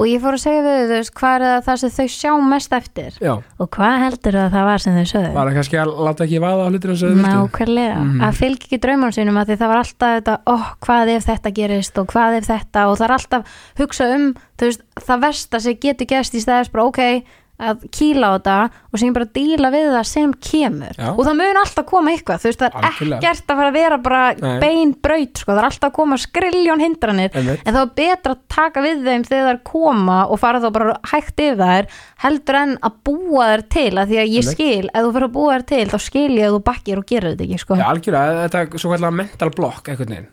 [0.00, 2.72] og ég fór að segja við þau, hvað er það, það sem þau sjá mest
[2.72, 3.16] eftir?
[3.20, 3.32] Já.
[3.60, 5.32] Og hvað heldur það að það var sem þau sögðu?
[5.34, 7.32] Var það kannski að láta ekki vaða hlutina sem þau vildu?
[7.34, 8.22] Nákvæmlega, Mhm.
[8.24, 11.52] að fylgja ekki draumanum sínum að því það var alltaf þetta, ó, hvað ef þetta
[11.58, 12.80] gerist og hvað ef þetta?
[12.88, 13.42] Og það er alltaf
[13.78, 17.24] hugsa um, þú veist, það versta sem getur gerst í stæðis bara, ok,
[17.60, 18.56] að kýla á þetta
[18.90, 21.08] og sem bara díla við það sem kemur Já.
[21.12, 23.18] og það mun alltaf koma eitthvað, þú veist, það er Algjörlega.
[23.20, 24.54] ekkert að fara að vera bara Nei.
[24.64, 27.62] bein braut, sko, það er alltaf að koma skriljón hindranir Einmitt.
[27.66, 30.68] en það er betra að taka við þeim þegar það er koma og fara þá
[30.78, 31.90] bara hægt yfir þær
[32.24, 35.34] heldur en að búa þær til að því að ég skil, ef þú fyrir að
[35.36, 37.78] búa þær til þá skil ég að þú bakkir og gerir þetta ekki sko.
[37.80, 40.30] Já, algjörlega, þetta er svo kallar mental block einhvern veginn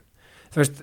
[0.54, 0.78] Þú veist,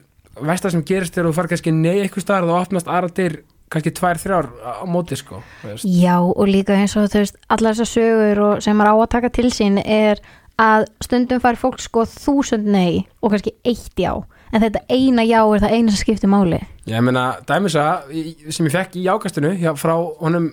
[0.45, 3.11] veist það sem gerist þegar þú far kannski nei eitthvað staðar og þá opnast aðra
[3.16, 3.36] dyr
[3.72, 5.84] kannski tvær, þrjár á móti sko veist.
[5.88, 9.10] Já og líka eins og þú veist allar þessar sögur og sem maður á að
[9.16, 10.20] taka til sín er
[10.60, 14.12] að stundum fær fólk sko þúsund nei og kannski eitt já
[14.54, 18.04] en þetta eina já er það eina sem skiptir máli Ég meina, dæmisa
[18.52, 20.50] sem ég fekk í ákastinu frá honum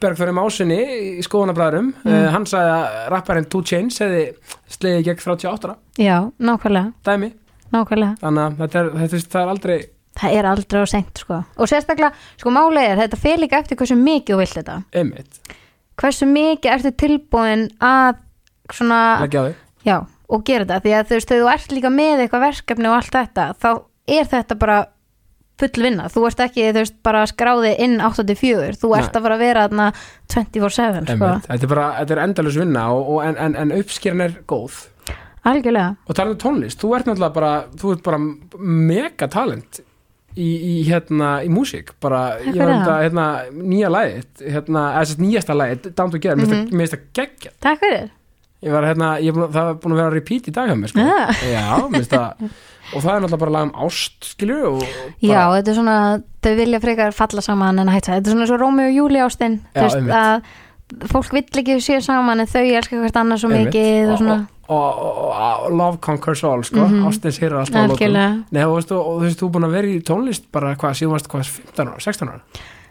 [0.00, 0.78] Bergþóri Másinni
[1.20, 2.10] í skoðanabræðurum Mm.
[2.10, 2.28] mm.
[2.32, 4.22] hann sagði að rapparinn 2 Chainz hefði
[4.72, 7.30] slegið gegn 38 ára, Já, nákvæmlega, dæmi
[7.72, 9.78] nákvæmlega þannig að þetta er, þetta, er- er aldrei
[10.16, 11.42] Það er aldrei á seint sko.
[11.60, 14.76] Og sérstaklega, sko máli er þetta fer líka eftir hversu mikið þú vilt þetta.
[14.96, 15.40] Einmitt,
[16.00, 18.22] hversu mikið ertu tilbúin að
[18.72, 19.62] svona, leggja á þig.
[19.86, 19.96] Já,
[20.32, 20.82] og gera þetta.
[20.86, 23.70] Því að þú veist, þegar þú ert líka með eitthvað verkefni og allt þetta, þá
[24.16, 24.78] er þetta bara
[25.56, 29.16] full vinna, þú ert ekki þú veist, bara skráði inn 84 þú ert Nei.
[29.16, 29.86] að fara að vera þarna
[30.34, 31.46] 24-7 sko, Einmitt.
[31.46, 34.82] þetta er bara, þetta er endalus vinna og, og en, en, en uppskerin er góð.
[35.46, 35.94] Algjörlega.
[36.10, 38.20] Og talandi um tónlist, þú ert náttúrulega bara þú ert bara
[38.58, 39.80] mega talent
[40.36, 42.84] í, í hérna, í músík bara, ég var um það.
[42.84, 43.26] þetta hérna,
[43.72, 46.52] nýja lagið, hérna, eða þess nýjasta lagið Down Mhm.
[46.52, 46.70] -hmm.
[46.72, 48.10] mér finnst það geggjað Takk fyrir
[48.62, 50.88] ég var hérna, ég að- það var búin að vera repeat í dag hjá mér,
[50.88, 51.32] sko, Ah.
[51.32, 52.50] já, mér finnst það
[52.94, 54.80] og það er náttúrulega bara lag um ást, skilju
[55.20, 58.46] Já, þetta er svona, þau vilja frekar falla saman en að hætta, þetta er svona
[58.46, 60.42] svo Rómi og Júli ástin Já, þú veist að
[61.10, 64.98] fólk vill ekki séu saman en þau elska hvert annað svo mikið og, svona, og,
[64.98, 66.94] og, og, love conquers all, sko, mm.
[66.94, 67.08] -hmm.
[67.08, 69.76] ástin sér alltaf á algjörlega Nei, og, veistu, og þú veist, þú er búin að
[69.76, 72.40] vera í tónlist bara hvað, síðan varst hvað, 15 ára, 16 ára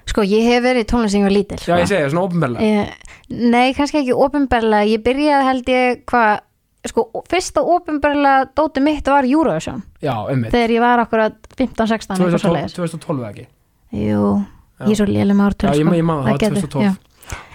[0.06, 2.64] Sko, ég hef verið í tónlist sem ég var lítil Já, ég segi, svona ofinberlega
[2.64, 2.88] Eh,
[3.30, 6.40] Nei, kannski ekki ofinberlega Ég byrjaði held ég hvað
[6.86, 12.18] Sko, fyrsta ofinberlega dóti mitt var Eurovision Já, ummitt Þegar ég var akkurat 15-16 eitthvað
[12.18, 12.74] 2012, svoleiðis.
[12.74, 13.48] 2012 eða ekki
[13.96, 14.46] Jú,
[14.80, 14.86] Já.
[14.86, 15.96] ég er svo með ártöl Já, ég, sko.
[15.96, 16.94] ég maður það, gæti- 2012 já.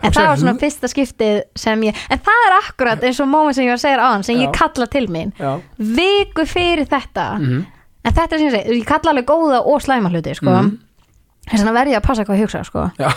[0.02, 3.56] En það var svona fyrsta skiptið sem ég En það er akkurat eins og moment
[3.56, 4.56] sem ég var að segja áðan sem ég Já.
[4.58, 7.66] kalla til mín Já, Viku fyrir þetta mhm,
[8.00, 10.48] En þetta er sem ég segi, ég kalla alveg góða og slæma hluti sko.
[10.48, 10.70] Mhm.
[11.50, 12.82] Þess vegna verð ég að passa hvað ég hugsa sko.
[13.00, 13.10] já,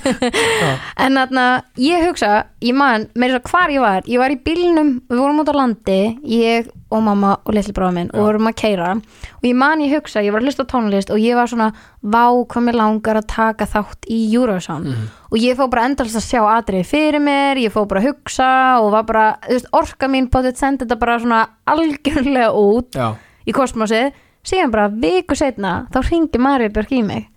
[1.04, 1.44] En þarna,
[1.80, 2.30] ég hugsa,
[2.62, 5.54] ég man þess að hvar ég var, ég var í bílnum við vorum út á
[5.56, 6.00] landi,
[6.30, 9.94] ég og mamma og litli bráða minn og vorum að keira og ég man ég
[9.94, 11.70] hugsa, ég var að hlusta tónlist og ég var svona,
[12.02, 14.88] vá hvað mér langar að taka þátt í Eurovision.
[15.30, 18.50] Og ég fór bara endalist að sjá atriði fyrir mér ég fór bara að hugsa
[18.82, 23.14] og var bara, þú veist, orka mín potið sendi þetta bara svona algjörlega út já.
[23.46, 24.10] í kosmosið.
[24.46, 27.28] Síðan bara viku setna þá ringi Marja Björk í mig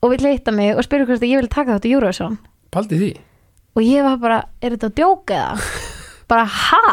[0.00, 2.38] og vil leita mig og spyrja hvort ég vil taka þátt í Eurovision.
[2.74, 3.10] Paldi því?
[3.78, 5.72] Og ég var bara, er þetta að djóka eða?
[6.30, 6.86] bara ha?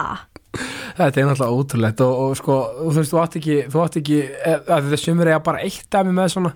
[0.98, 4.18] Þetta er náttúrulega ótrúlegt og, og sko, þú veist, þú átt ekki, þú átt ekki
[4.26, 6.56] eh, að þetta sumir eiga bara eitt dæmi með svona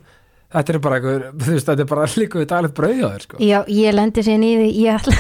[0.52, 3.26] Þetta er bara eitthvað, þú veist, þetta er bara líka við daglegt brauð hjá þér,
[3.28, 3.38] sko.
[3.48, 5.14] Já, ég lendi sér því ég, ætla,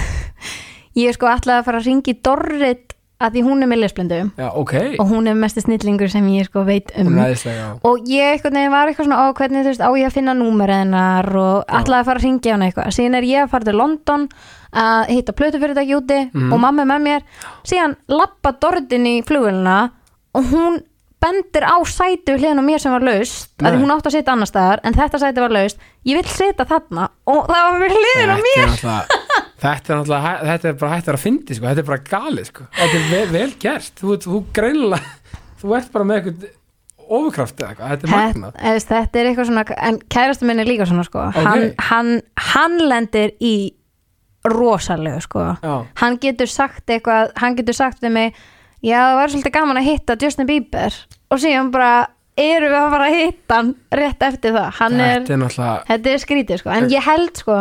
[1.00, 2.91] ég er sko ætlaði að fara að ringi Dorrit
[3.22, 4.20] að því hún er með lesblindu.
[4.42, 7.14] Já, ok, og hún er mesti snillingur sem ég sko veit um.
[7.22, 7.68] Já.
[7.88, 10.34] Og ég eitthvað neginn var eitthvað svona á hvernig þú veist á ég að finna
[10.38, 12.92] númer hennar og ætlaði að fara að ringja hann eitthvað.
[12.98, 14.28] Síðan er ég að fara til London
[14.72, 16.54] að hitta plötufyrirtæki úti Mhm.
[16.54, 17.22] og mamma er með mér.
[17.64, 19.92] Síðan lappa Dorritin í flugvélina
[20.34, 20.82] og hún
[21.22, 21.78] bendir á
[22.34, 24.94] við hliðin á mér sem var laust að hún átti að sitja annar staðar en
[24.94, 25.78] þetta sæti var laust.
[26.04, 27.78] Ég vil sitja þarna og það var
[28.34, 29.21] á Þetta mér
[29.62, 31.68] Þetta er náttúrulega, þetta er bara hægt að vera að fyndi sko.
[31.68, 32.64] þetta er bara galið, sko.
[32.78, 33.92] þetta er vel, vel gert.
[34.02, 35.12] Þú, þú greinilega,
[35.62, 36.58] þú ert bara með eitthvað
[37.12, 38.58] ofurkraft eða eitthvað, þetta er magnað.
[38.62, 41.28] Þetta, þetta er eitthvað svona en kærastu minn er líka svona sko.
[41.28, 41.46] Ok.
[41.46, 42.12] hann, hann,
[42.52, 43.56] hann lendir í
[44.48, 45.46] rosalegu sko.
[45.62, 48.42] Já, hann getur sagt eitthvað hann getur sagt við mig
[48.82, 50.98] já það var svolítið gaman að hitta Justin Bieber.
[51.32, 51.92] Og síðan bara
[52.40, 53.72] erum við að fara að hitta hann
[54.02, 54.68] rétt eftir það.
[54.80, 56.70] Hann er, þetta er náttúrulega þetta er skrítið sko.
[56.76, 57.58] En ég held sko,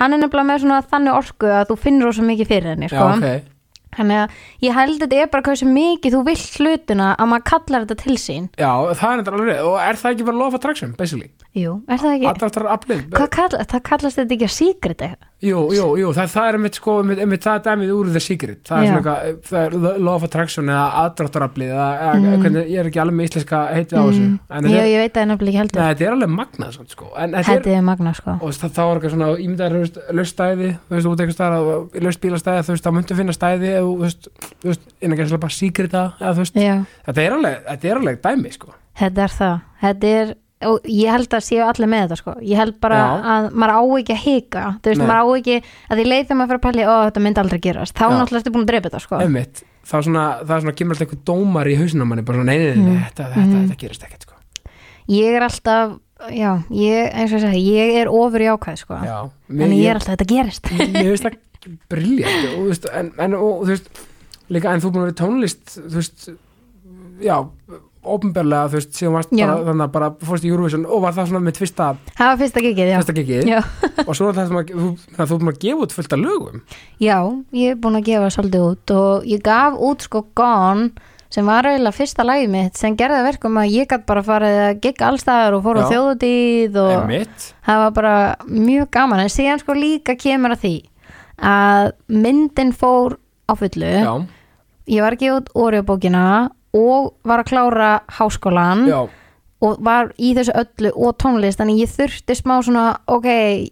[0.00, 2.94] hann er nefnilega með svona þannig orku að þú finnur rosa mikið fyrir henni Já,
[2.96, 3.10] sko.
[3.18, 3.50] ok,
[3.94, 7.84] þannig að ég held þetta er bara hversu mikið þú vill hlutina að maður kallar
[7.84, 8.48] þetta til sín.
[8.58, 9.62] Já, það er þetta alveg rétt.
[9.68, 11.30] og er það ekki bara of attraction, basically?
[11.54, 12.26] Jú, er það ekki?
[12.32, 15.28] Aðdráttar aflið Hvað kall, það kallast þetta ekki að secret eitthvað?
[15.44, 18.20] Jú, jú, jú, það, það er einmitt sko, einmitt, einmitt það er dæmið úr The
[18.24, 18.60] Secret.
[18.64, 18.90] Það er Já.
[18.94, 22.42] svona eitthvað, það er law of attraction eða aðdráttaraflið eða, eða Mm.
[22.44, 25.02] hvernig, ég er ekki alveg með íslenska heitið á þessu en Já, þetta er, ég
[25.04, 25.80] veit það nefnilega ekki heldur.
[25.80, 27.06] Nei, þetta er alveg magnað svona, sko.
[27.16, 28.30] en þetta er, Þetta er magna sko.
[28.40, 29.76] Og það, það var eitthvað svona ímyndaður
[30.20, 33.98] löststæði, þú veist, út eitthvað stæði löstbílastæði, þú veist, það myndi finna stæði eða, þú
[34.04, 34.28] veist,
[34.62, 36.74] þú veist, innan ekki bara Secreta eða, þú veist, Já,
[37.08, 38.74] þetta er alveg þetta er alveg dæmi, sko.
[38.94, 39.60] Þetta er það.
[39.84, 43.08] Þetta er, og ég held að séu allir með þetta sko Ég held bara Já.
[43.34, 45.06] að maður á ekki að hika Þú veist, Nei.
[45.10, 45.56] maður á ekki
[45.90, 48.14] að því leið þegar maður fyrir að pæli Ó, þetta myndi aldrei gerast Þá Já.
[48.14, 50.94] náttúrulega ertu búin að drepa þetta sko einmitt, það er svona, það er svona kemur
[50.94, 53.04] alltaf einhver dómar í hausinn á manni, bara svona, nei, nei, nei, Mm.
[53.10, 53.68] þetta, þetta, Mhm.
[53.68, 54.34] þetta gerist ekkert, sko
[55.08, 55.98] Ég er alltaf,
[56.32, 59.18] já, ég, eins og ég segi Ég er ofur jákvæð sko Já,
[59.50, 61.36] Þannig ég er alltaf, þetta gerist mér finnst það
[61.90, 63.88] briljant og, þú veist, en, en og, þú veist
[64.52, 66.28] líka en þú búin að vera í tónlist þú veist,
[67.24, 67.36] já
[68.04, 71.44] ofnbörlega, þú veist, varst bara þannig að bara fórst í Eurovision og var það svona
[71.46, 71.88] með tvista,
[72.18, 73.50] Það var fyrsta gigið, tvista gigið.
[74.08, 76.62] Og svo er það sem að þú, þú búin að gefa út fullt af lögum.
[77.02, 77.18] Já
[77.56, 80.90] ég er búin að gefa svolítið út Og ég gaf út sko Gone
[81.34, 84.76] sem var eiginlega fyrsta lagið mitt sem gerði verkum að ég gætt bara farið að
[84.84, 87.46] gigga allstaðar og fór á þjóðutíð og Einmitt.
[87.66, 88.12] það var bara
[88.46, 89.22] mjög gaman.
[89.24, 90.74] En síðan sko líka kemur að því
[91.42, 91.88] að
[92.22, 93.16] myndin fór
[93.50, 93.90] á fullu.
[93.90, 94.12] Já,
[94.94, 96.24] ég var ekki út orðjabókina
[96.74, 99.02] og var að klára háskólan já,
[99.64, 103.28] og var í þessu öllu og tónlist þannig ég þurfti smá svona ok,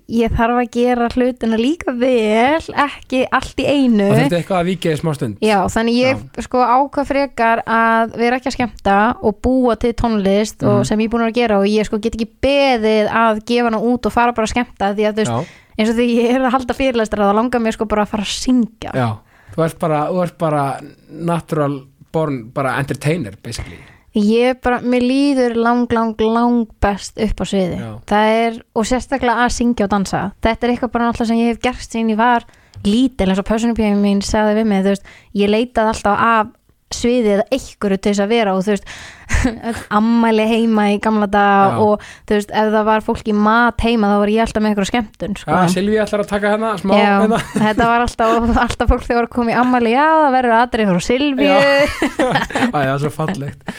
[0.08, 4.06] ég þarf að gera hlutina líka vel ekki allt í einu.
[4.08, 5.36] Og þetta er eitthvað að vikið smá stund.
[5.44, 10.62] Já, þannig ég sko ákvað frekar að vera ekki að skemmta og búa til tónlist
[10.64, 10.84] Mhm.
[10.88, 13.82] sem ég er búin að gera og ég sko get ekki beðið að gefa hana
[13.82, 15.44] út og fara bara að skemmta því að þú veist, já,
[15.78, 18.22] eins og því ég er að halda fyrirlæstra þá langar mér sko bara að fara
[18.22, 18.92] að syngja.
[18.96, 19.10] Já,
[19.56, 20.64] þú ert bara þú ert bara
[21.10, 21.82] natural
[22.12, 23.80] born bara entertainer basically.
[24.12, 27.92] Ég bara, mér líður lang, lang, lang best upp á sviði Já.
[28.10, 30.24] það er, og sérstaklega að syngja og dansa.
[30.44, 32.44] Þetta er eitthvað bara náttúrulega sem ég hef gert síðan ég var
[32.84, 35.08] lítil eins og personupjæmi mín sagði við mig, þú veist,
[35.40, 36.52] ég leitaði alltaf af
[36.96, 38.92] sviðið eða einhverju til þess að vera og þú veist,
[39.98, 41.82] ammæli heima í gamla dag Já.
[41.86, 44.72] og þú veist, ef það var fólk í mat heima þá var ég alltaf með
[44.72, 45.52] einhverju skemmtun sko.
[45.56, 47.40] Já, Silvi ætlar að taka hérna smá Já, hérna.
[47.66, 51.54] þetta var alltaf, alltaf fólk þegar í ammæli, já það verður aðrið frá Silvíu
[52.72, 53.72] Æ, það er svo fallegt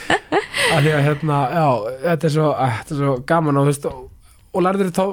[0.73, 1.67] að að hérna, já,
[2.07, 4.01] þetta er svo, að, þetta er svo gaman og þú veist og,
[4.53, 5.05] og lærður þú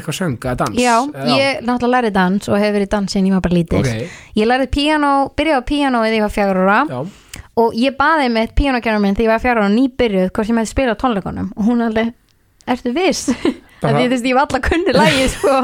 [0.00, 0.76] eitthvað söng eða dans?
[0.78, 3.78] Já, Eða- ég náttúrulega lærði dans og hefur verið dans síðan ég var bara lítil
[3.80, 6.34] Ok, Ég lærði píanó, byrjaði á píanó þegar ég var
[6.90, 7.00] já,
[7.56, 10.70] og ég baði með píanókjörnum minn þegar ég var fjagur ára nýbyrjuð hvort ég með
[10.70, 12.12] spila á tónleikunum og hún alveg,
[12.66, 13.30] ertu viss?
[13.84, 15.56] Því þú veist, ég var alltaf kunni lægi sko.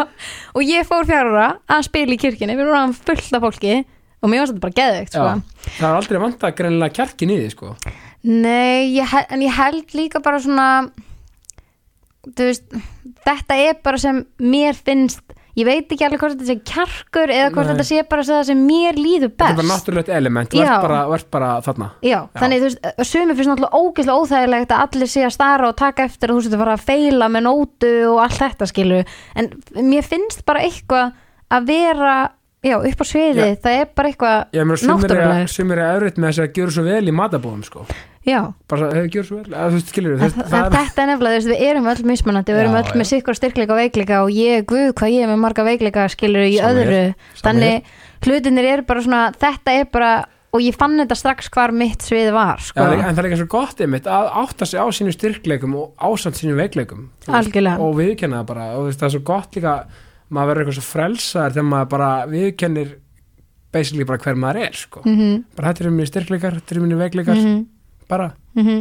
[0.54, 3.78] og ég fór fjagur ára að spila í kirkjunni við vorum fullt af fólki
[4.20, 5.24] og mér varst þetta bara geðveikt sko.
[5.24, 5.68] já.
[5.78, 7.70] Það er aldrei vant að greinilega kjarkin í því, sko.
[8.28, 10.66] Nei, ég, en ég held líka bara svona
[12.40, 12.80] veist,
[13.26, 17.48] þetta er bara sem mér finnst ég veit ekki alveg hvort þetta sé kjarkur eða
[17.52, 17.72] hvort Nei.
[17.74, 20.66] þetta sé bara það sem mér líður Þetta er best bara náttúrulegt element, þú Já.
[20.68, 21.88] ert bara, ert bara þarna.
[22.06, 25.78] Já, þannig þú veist, sumi finnst náttúrulega ógeðslega óþægilegt að allir sé að stara og
[25.80, 29.00] taka eftir og þú að fara að feila með nótu og allt þetta skilu
[29.42, 29.50] en
[29.90, 31.16] mér finnst bara eitthvað
[31.50, 32.14] að vera,
[32.60, 33.56] já, upp á sviði Já.
[33.64, 34.78] það er bara eitthvað meina,
[35.50, 37.84] sumir er, er öðrutt með þess að gera svo vel í matabóðum, sko.
[38.28, 41.38] Já, Bara, hefur gjör svo vel, eða þú veist, skilur er, þetta er nefnilega, þú
[41.38, 42.98] veist, við erum öll mismunandi, við erum Já, öll já.
[43.00, 46.44] með sikkur styrkleika og veikleika og ég, guð, hvað ég er með marga veikleika skilur
[46.44, 47.96] í Sama öðru, hér, þannig
[48.26, 50.12] hlutinir eru bara svona, þetta er bara
[50.50, 53.40] og ég fann þetta strax hvar mitt svið var Já, sko, en það er líka
[53.40, 58.42] svo gott einmitt að átta sig á sínum styrkleikum og ásamt sínum veikleikum og viðkenna
[58.42, 59.74] það bara og það er svo gott líka
[60.30, 62.94] maður verður eitthvað svo frelsaður þegar maður bara viðkennir
[63.74, 65.02] basically bara hver maður er sko.
[65.06, 67.60] mm bara þetta eru minni styrkleikar, þetta eru minni veikleikar -hmm,
[68.08, 68.80] bara, mm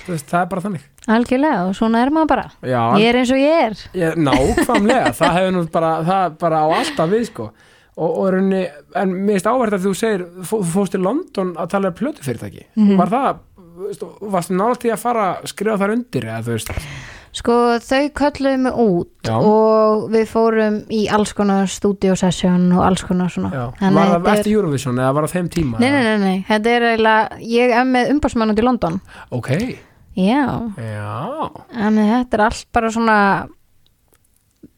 [0.00, 0.84] þú veist, það er bara þannig.
[1.10, 2.44] Algjörlega og svona er maður bara.
[2.62, 3.74] Já, ég er eins og ég er.
[3.98, 7.50] Ég, nákvæmlega það hefur nú bara, það bara á alltaf við sko.
[8.00, 8.62] Og, og runni,
[8.96, 12.64] en mér finnst áverð að þú segir, þú fórst til London að tala um plötufyrirtæki,
[12.76, 12.96] Mhm.
[12.96, 13.38] var það
[14.20, 16.70] varstu í að fara að skrifa þar undir eða þú veist,
[17.32, 19.36] sko þau kölluðu mig út Já.
[19.38, 23.50] og við fórum í alls konar studio session og alls konar svona.
[23.54, 25.78] Já, var það eftir Eurovision eða var það þeim tíma?
[25.78, 28.98] nei, nei, nei, nei, þetta er eiginlega ég er með umbásmann út í London.
[29.30, 29.50] Ok,
[30.18, 30.42] já,
[30.74, 31.50] já.
[31.86, 33.18] En þetta er allt bara svona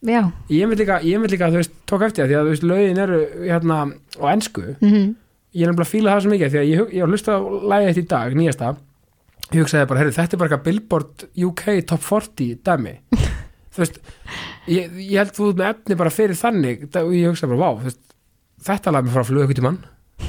[0.05, 0.21] já.
[0.53, 2.53] Ég veit líka, ég veit líka að þú veist, tók eftir það því að þú
[2.53, 3.81] veist, lögin eru hérna
[4.19, 4.69] á ensku.
[4.83, 5.11] Mm
[5.53, 7.35] ég er nefnilega að fíla það svo mikið því að ég, hug- ég var hlustað
[7.37, 8.69] á lægið þetta í dag, nýjasta
[9.53, 12.95] ég hugsaði bara, heyrðu, þetta er bara eitthvað Billboard UK Top 40 dæmi.
[13.73, 13.99] Þú veist,
[14.69, 18.01] ég, ég held þú með efni bara fyrir þannig og ég hugsaði bara, vá, veist,
[18.67, 19.79] þetta lag mér frá fluga ykkur tímann,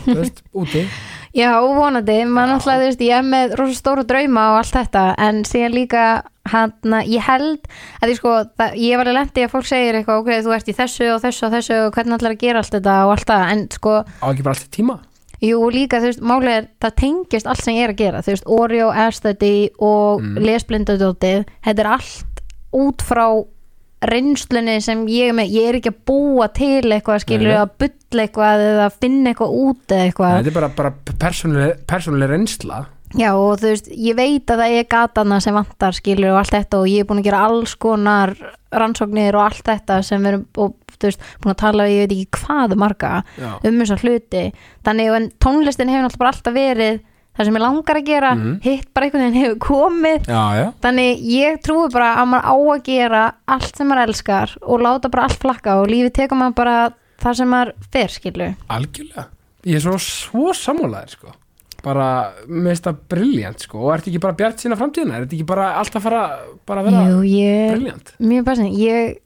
[0.06, 0.84] þú veist, úti.
[1.34, 5.04] Já, vonandi, maður náttúrulega, þú veist, ég er með rosa stóra drauma og allt þetta,
[5.26, 6.04] en síðan líka
[6.52, 7.68] hann, ég held
[8.00, 10.70] að því sko, það, ég var að lendi að fólk segir eitthvað, ok, þú ert
[10.70, 13.30] í þessu og þessu og þessu og hvernig allar að gera allt þetta og allt
[13.32, 14.98] það, en sko, á ekki bara alltaf tíma
[15.48, 18.32] jú, líka, þú veist, málið er, það tengist allt sem ég er að gera, þú
[18.34, 20.38] veist, Oreo, Aesthety og Mm.
[20.46, 22.42] lesblindadótið, þetta er allt
[22.74, 23.26] út frá
[24.04, 27.62] reynslunni sem ég er með, ég er ekki að búa til eitthvað, skilur Nei, nei.
[27.62, 30.92] að bulla eitthvað eða finna eitthvað út eða eitthvað þetta er bara, bara
[31.88, 32.82] persónuleg reynsla
[33.14, 36.50] Já og þú veist, ég veit að það er gatana sem vantar skilur og allt
[36.56, 38.34] þetta og ég er búin að gera alls konar
[38.74, 42.14] rannsóknir og allt þetta sem við erum og, þú veist, búin að tala ég veit
[42.16, 44.44] ekki hvað marga já, um þessar hluti.
[44.86, 46.98] Þannig en tónlistin hefur bara alltaf verið
[47.34, 48.58] það sem ég langar að gera Mhm.
[48.62, 50.26] hitt bara einhvern veginn hefur komið.
[50.26, 54.56] Já, já, þannig ég trúi bara að maður á að gera allt sem maður elskar
[54.62, 56.76] og láta bara allt flakka og lífið tekur maður bara
[57.22, 58.54] það sem maður fer skilur.
[58.70, 59.26] Algjörlega.
[59.64, 61.32] Ég er svo, svo sammálaðir sko
[61.84, 62.06] bara,
[62.48, 63.82] mér finnst það briljant sko.
[63.84, 66.22] Og ertu ekki bara bjart sína framtíðina, er þetta ekki bara alltaf fara,
[66.68, 69.20] bara að vera Jú, ég, briljant mjög bara ég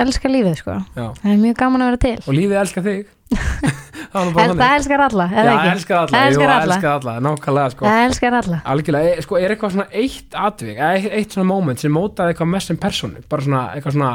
[0.00, 0.76] elska lífið sko.
[0.96, 1.06] Já.
[1.22, 2.16] það er mjög gaman að vera til.
[2.26, 3.08] Og lífið elskar þig.
[4.10, 5.70] Það En það elskar alla, eða Já, ekki?
[5.70, 6.74] elskar alla, Það elskar alla.
[6.74, 7.84] elskar alla, nákvæmlega sko.
[7.86, 8.56] Það elskar alla.
[8.72, 12.32] Algjörlega, e- sko, er eitthvað svona eitt atvik eða eitt, eitt svona moment sem mótaði
[12.34, 14.10] eitthvað mest sem personu, bara svona, eitthvað svona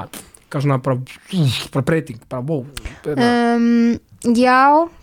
[0.46, 0.98] eitthvað svona bara,
[1.78, 2.66] bara breyting bara wow,
[3.16, 3.96] um,
[4.36, 4.60] Já,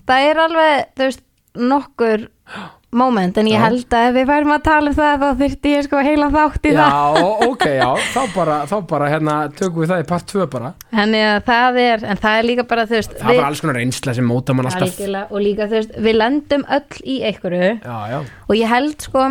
[0.08, 1.24] það er alveg þú veist,
[1.72, 2.28] nokkur
[2.92, 3.62] moment, en ég Já.
[3.64, 6.66] held að ef við færum að tala um það þá þyrfti ég sko heila þátt
[6.68, 6.90] í það.
[6.92, 10.72] já, ok, já, þá bara þá bara, hérna, tökum við það í part 2 bara.
[10.92, 13.78] Þannig að það er, en það er líka bara þú veist, það var alls konar
[13.80, 15.00] reynsla sem móta mann alltaf.
[15.32, 17.72] Og líka þú veist, við lendum öll í einhverju.
[17.80, 18.18] Já, já,
[18.48, 19.24] og ég held sko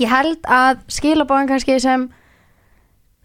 [0.00, 2.08] ég held að skilabóðan kannski sem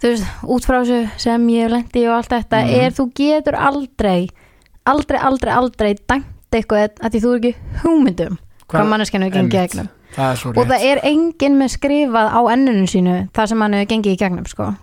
[0.04, 2.74] þú veist, út frá þessu sem ég lendi og allt þetta Mhm.
[2.84, 4.28] er þú getur aldrei
[4.86, 8.38] aldrei, aldrei, aldrei dæmt eitthvað að því þú er ekki hugmyndum
[8.72, 9.94] hvað manneskinu er gengið í gegnum.
[10.18, 14.16] Það og það er enginn með skrifað á ennunum sínu það sem hann hefur gengið
[14.16, 14.74] í gegnum sko.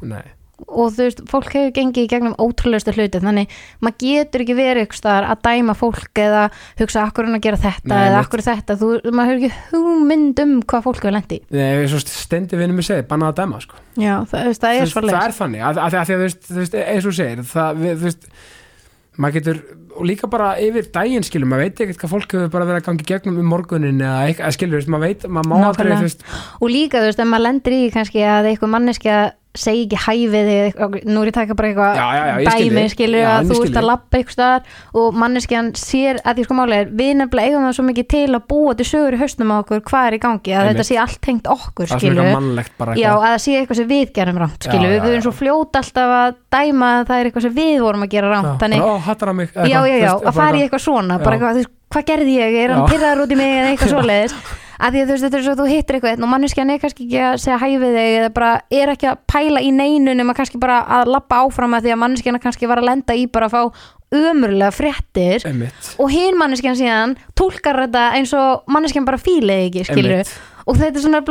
[0.64, 3.50] Og þú veist, fólk hefur gengið í gegnum ótrúlegustu hluti, þannig
[3.84, 6.44] maður getur ekki verið staðar að dæma fólk eða
[6.78, 10.42] hugsa akkur hann að gera þetta Nei, eða akkur þetta, þú, maður hefur ekki hugmynd
[10.44, 13.82] um hvað fólk hefur lendi Nei, svo stendi vinnum við segið, bannað að dæma sko.
[13.98, 17.10] Já, það, það Þú er það er þannig, að, að, að, að, þú veist, eins
[17.10, 18.30] og segir það, við, þú veist
[19.16, 19.58] maður getur,
[19.94, 22.86] og líka bara yfir daginn skilur, maður veit ekkert hvað fólk hefur bara verið að
[22.88, 26.00] gangi gegnum um morgunin eða eitthvað, skilur, maður veit maður má aldrei, Nákvæmlega.
[26.00, 26.26] þú veist,
[26.60, 29.18] og líka, þú veist, ef maður lendir í kannski að eitthvað manneskja
[29.54, 33.50] segi ekki hæfið þig nú er ég að taka bara eitthvað dæmi skilur Já, að
[33.50, 37.12] þú ert að labba eitthvað staðar og manneskjan sér að því sko máli er við
[37.20, 40.08] nefnilega eigum það svo mikið til að búa til sögur í hausnum á okkur hvað
[40.08, 40.72] er í gangi að Einmitt.
[40.74, 42.30] þetta sé allt tengt okkur svona skilur
[42.64, 45.34] eitthvað Já, að það sé eitthvað sem við gerum rámt skilur, já, við erum svo
[45.38, 48.84] fljót alltaf að dæma að það er eitthvað sem við vorum að gera rámt þannig,
[48.84, 50.84] að fara í eitthvað.
[50.84, 54.36] svona bara eitthvað, hvað gerði ég, er hann pyrraður út í mig eða eitthvað svoleiðis?
[54.74, 56.80] Að því að þú veist, þetta er svo að þú hittir eitthvað og manneskjan er
[56.82, 60.34] kannski ekki að segja hæfið þig eða bara er ekki að pæla í neinu nema
[60.34, 63.46] kannski bara að lappa áfram að því að manneskjan kannski var að lenda í bara
[63.46, 63.62] að fá
[64.14, 64.74] ömurlega
[65.48, 65.92] Einmitt.
[65.98, 70.34] og hinn manneskjan síðan tólkar þetta eins og manneskjan bara fílið ekki, skilur Einmitt.
[70.66, 71.22] og þetta er svona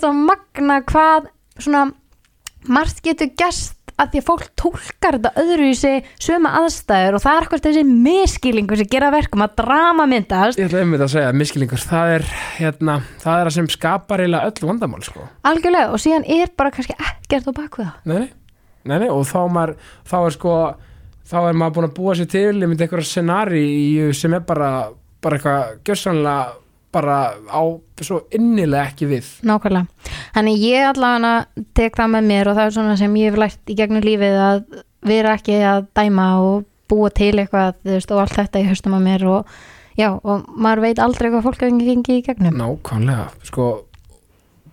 [0.00, 1.84] það magna hvað svona
[2.70, 7.24] margt getur gerst að því að fólk tólkar þetta öðru í sig sömu aðstæður og
[7.24, 11.12] það er eitthvað þessi miskilingur sem gera verkum að drama myndast Ég ætla einmitt að
[11.14, 12.26] segja að miskilingur það er,
[12.58, 15.28] hérna, það er að sem skapar eiginlega öll vandamál sko.
[15.46, 18.26] algjörlega og síðan er bara kannski ekkert á það nei,
[18.82, 18.98] nei.
[18.98, 19.76] nei, og þá, maður,
[20.10, 20.58] þá er sko
[21.24, 23.64] þá er maður búin að búa sér til myndi einhverja scenari
[24.16, 24.74] sem er bara
[25.24, 26.63] bara eitthvað gjössanlega
[26.94, 27.18] bara
[27.50, 27.62] á
[28.00, 29.30] svo innilega ekki við.
[29.46, 33.40] Nákvæmlega, þannig ég allavega tek það með mér og það er svona sem ég hef
[33.42, 34.64] lært í gegnum lífið að
[35.04, 38.96] vera ekki að dæma og búa til eitthvað þú veist, og allt þetta í höstum
[38.96, 39.56] að mér og
[39.98, 42.56] já, og maður veit aldrei hvað fólk hefur gengið í gegnum.
[42.60, 43.68] Nákvæmlega, sko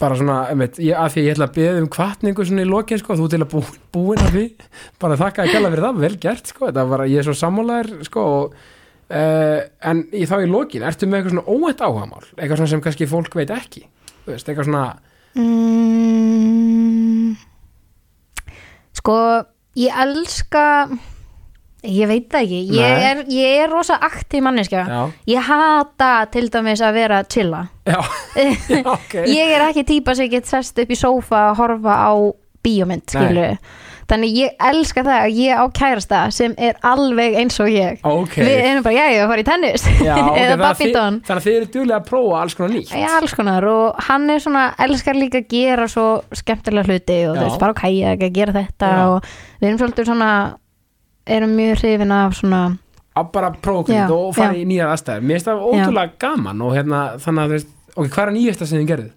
[0.01, 3.01] bara svona, einmitt, ég, að því ég ætla að beða um kvartningu svona í lokin,
[3.01, 3.63] sko, þú til að bú,
[3.93, 4.45] búin að því,
[5.01, 7.91] bara þakka að gæla fyrir það vel gert, sko, þetta var, ég er svo sammálaður,
[8.07, 8.55] sko, og
[9.11, 9.59] uh,
[9.91, 13.11] en í þá í lokin, ertu með eitthvað svona óvænt áhagamál, eitthvað svona sem kannski
[13.11, 13.83] fólk veit ekki,
[14.27, 14.85] veist, eitthvað svona
[15.37, 17.27] mm,
[19.01, 19.17] sko
[19.79, 20.65] ég elska
[21.87, 22.59] ég veit það ekki.
[22.77, 24.83] Ég er, ég er rosa aktív manneskja.
[24.85, 24.99] Já,
[25.33, 27.63] ég hata til dæmis að vera chilla.
[27.89, 27.97] Já,
[28.37, 29.15] já ok.
[29.25, 32.13] Ég er ekki típa sem get sest upp í sófa að horfa á
[32.61, 33.47] bíómynd skilu
[34.11, 38.01] þannig ég elska það að ég á kærasta sem er alveg eins og ég.
[38.07, 39.85] Ok, við erum bara, já ég var að fara í tennis.
[40.03, 41.19] Já, ok, eða badminton.
[41.27, 42.93] þannig að þið eru duglega að prófa alls konar nýtt.
[42.93, 43.67] Já, alls konar.
[43.71, 46.07] Og hann er svona, elskar líka að gera svo
[46.41, 47.47] skemmtilega hluti og þú Já.
[47.47, 49.01] veist, bara ok, ég að gera þetta Já.
[49.07, 49.31] og
[49.61, 50.31] við erum svolítið svona
[51.31, 52.61] erum mjög hrifin af svona
[53.11, 55.25] að bara prófa okkur og fara í nýjar aðstæður.
[55.27, 58.67] Mér finnst það ótrúlega gaman og hérna þannig að þú veist, ok, hvað er nýjasta
[58.69, 59.11] sem þið gerðið?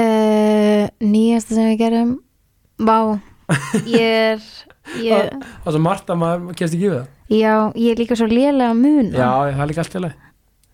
[0.00, 2.12] uh, nýjasta sem við gerum
[2.80, 3.20] Vá,
[4.00, 4.42] ég er
[5.00, 7.06] ég, er svo margt að maður kemst ekki við það.
[7.30, 9.14] Já, ég er líka svo lélega að muna.
[9.14, 10.18] Já, það er líka allt í lagi.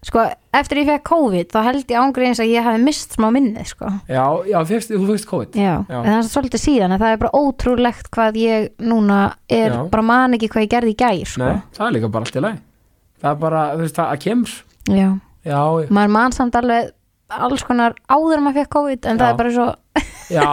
[0.07, 0.23] Sko,
[0.55, 3.89] eftir ég fekk COVID þá held ég ángriðins að ég hafi mist smá minnið sko.
[4.07, 5.57] já, já, fyrst, þú fyrst COVID.
[5.59, 5.97] Já, Já.
[5.99, 9.19] en það er svolítið síðan það er bara ótrúlegt hvað ég núna
[9.51, 9.81] er, Já.
[9.91, 11.43] bara man ekki hvað ég gerði í gær sko.
[11.43, 12.61] Nei, það er líka bara allt í lagi.
[13.25, 14.55] Það er bara, þú veist, það að kemur.
[14.87, 15.09] Já,
[15.49, 15.61] já,
[15.99, 16.93] maður man samt alveg
[17.43, 19.67] alls konar áður maður fekk COVID en það er bara svo
[20.33, 20.47] já,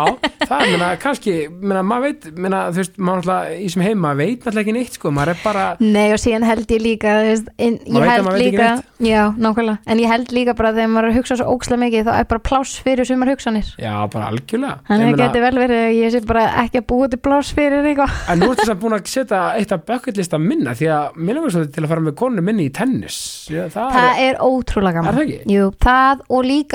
[0.43, 4.43] það menna, kannski menna, maður veit, menna, þú veist, maður náttúrulega í sem heima veit
[4.43, 7.49] náttúrulega ekki neitt, sko, maður er bara Nei og síðan held ég líka þú veist,
[7.57, 8.67] Maður ég held líka.
[9.03, 9.77] Já, nákvæmlega.
[9.89, 12.43] En ég held líka bara þegar maður að hugsa svo ókslega mikið þá er bara
[12.49, 13.67] pláss fyrir sumar hugsanir.
[13.81, 14.75] Já, bara algjörlega.
[14.87, 17.83] Þannig að meina- geti vel verið ég sé bara ekki að búa til pláss fyrir
[17.89, 18.11] eitthvað.
[18.29, 21.51] En nú ertu að búin að setja eitt af bucketlista minna því að mér langar
[21.51, 23.19] svo til að fara með konu minni í tennis.
[23.51, 25.09] Já, það, Það er, er ótrúlega gaman.
[25.09, 25.41] Er það ekki?
[25.53, 26.15] Jú, það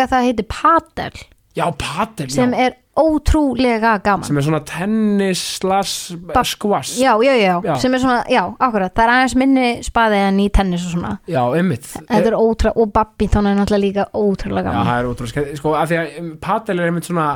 [0.08, 1.26] það
[1.58, 4.26] Já, padel, sem já, er ótrúlega gaman.
[4.26, 6.96] Sem er svona tennis slash squash.
[7.00, 7.74] Já, já, já, Já.
[7.78, 8.92] sem er svona, já, akkurat.
[8.94, 11.12] Það er aðeins minni spaði en í tennis og svona.
[11.28, 11.86] Já, einmitt.
[12.08, 14.90] Þetta er ótrúlega, og badminton er náttúrulega líka ótrúlega Já, gaman.
[14.90, 17.28] það er ótrúlega Sko, af því að um, padel er einmitt svona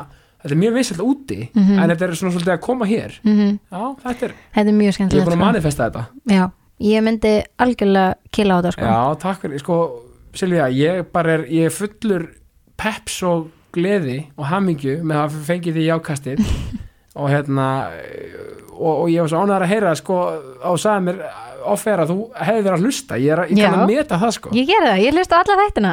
[0.43, 1.79] Þetta er mjög vissalt úti Mhm.
[1.79, 3.13] En þetta er svona svolítið að koma hér.
[3.23, 5.45] Mm Já, þetta er, Þetta er mjög ég er skemmtilegt búin að sko.
[5.45, 6.05] manifesta þetta.
[6.27, 6.49] Já,
[6.81, 8.81] ég myndi algjörlega killa á þetta sko.
[8.85, 9.77] Já, takk fyrir, sko
[10.33, 12.27] Silvía, ég bara er, ég er fullur
[12.75, 16.45] peps og gleði og hamingju með að hafa fengið því jákastið.
[17.13, 17.65] Og hérna
[18.73, 20.15] og, og ég var svo ánægðar að heyra sko
[20.65, 21.17] á sagði mér
[21.69, 23.17] offer að þú hefði verið að hlusta.
[23.21, 23.81] Ég, er, að- ég kann Já.
[23.83, 24.53] að meta það sko.
[24.57, 25.91] Ég gerði það, ég hlusta alla þættina.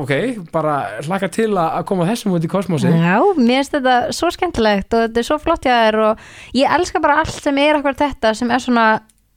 [0.00, 0.12] Ok,
[0.54, 4.30] bara hlaka til að, að koma þessum út í kosmosi Já, mér finnst þetta svo
[4.34, 6.24] skemmtilegt og þetta er svo flott hjá þér og
[6.58, 8.86] ég elska bara allt sem er akkur þetta sem er svona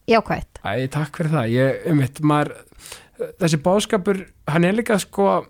[0.09, 0.61] jákvætt.
[0.63, 2.55] Æ, takk fyrir það, ég, um mitt maður,
[3.43, 5.41] þessi bóðskapur hann er líka sko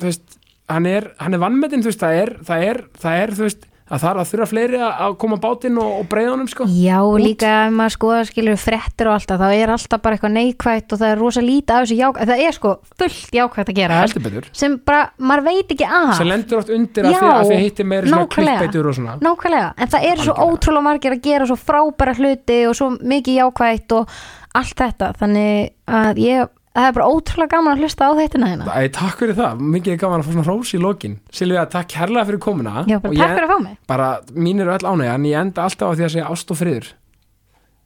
[0.00, 3.32] þú veist, hann er, hann er vannmetinn þú veist, það er, það er, það er
[3.38, 6.48] þú veist, að það er að þurfa fleiri að koma bátinn og, og breiða honum
[6.48, 6.66] sko.
[6.72, 10.32] Já, og líka ef maður skoða skilur frettir og alltaf, þá er alltaf bara eitthvað
[10.38, 12.72] neikvætt og það er rosa lítið af þessu jákvætt það er sko
[13.02, 14.00] fullt jákvætt að gera.
[14.00, 16.10] Heldur betur, sem bara, maður veit ekki að.
[16.16, 19.18] Sem lendur oft undir að því að hittir meira svona klikkbeitur og svona.
[19.28, 23.40] Nákvæmlega, en það eru svo ótrúlega margir að gera svo frábæra hluti og svo mikið
[23.42, 24.18] jákvætt og
[24.56, 25.12] allt þetta.
[25.20, 29.18] Þannig að ég það er bara ótrúlega gaman að hlusta á þættina þína Æ, takk
[29.20, 31.16] fyrir það, mikið gaman að fá svona rós í lokin.
[31.30, 32.84] Silvía, takk kærlega fyrir komuna.
[32.90, 33.76] Já, bara Og takk ég, fyrir að fá mig.
[33.86, 36.58] bara, mín eru öll ánægja en ég enda alltaf á því að segja ást og
[36.58, 36.88] friður.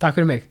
[0.00, 0.46] Takk fyrir mig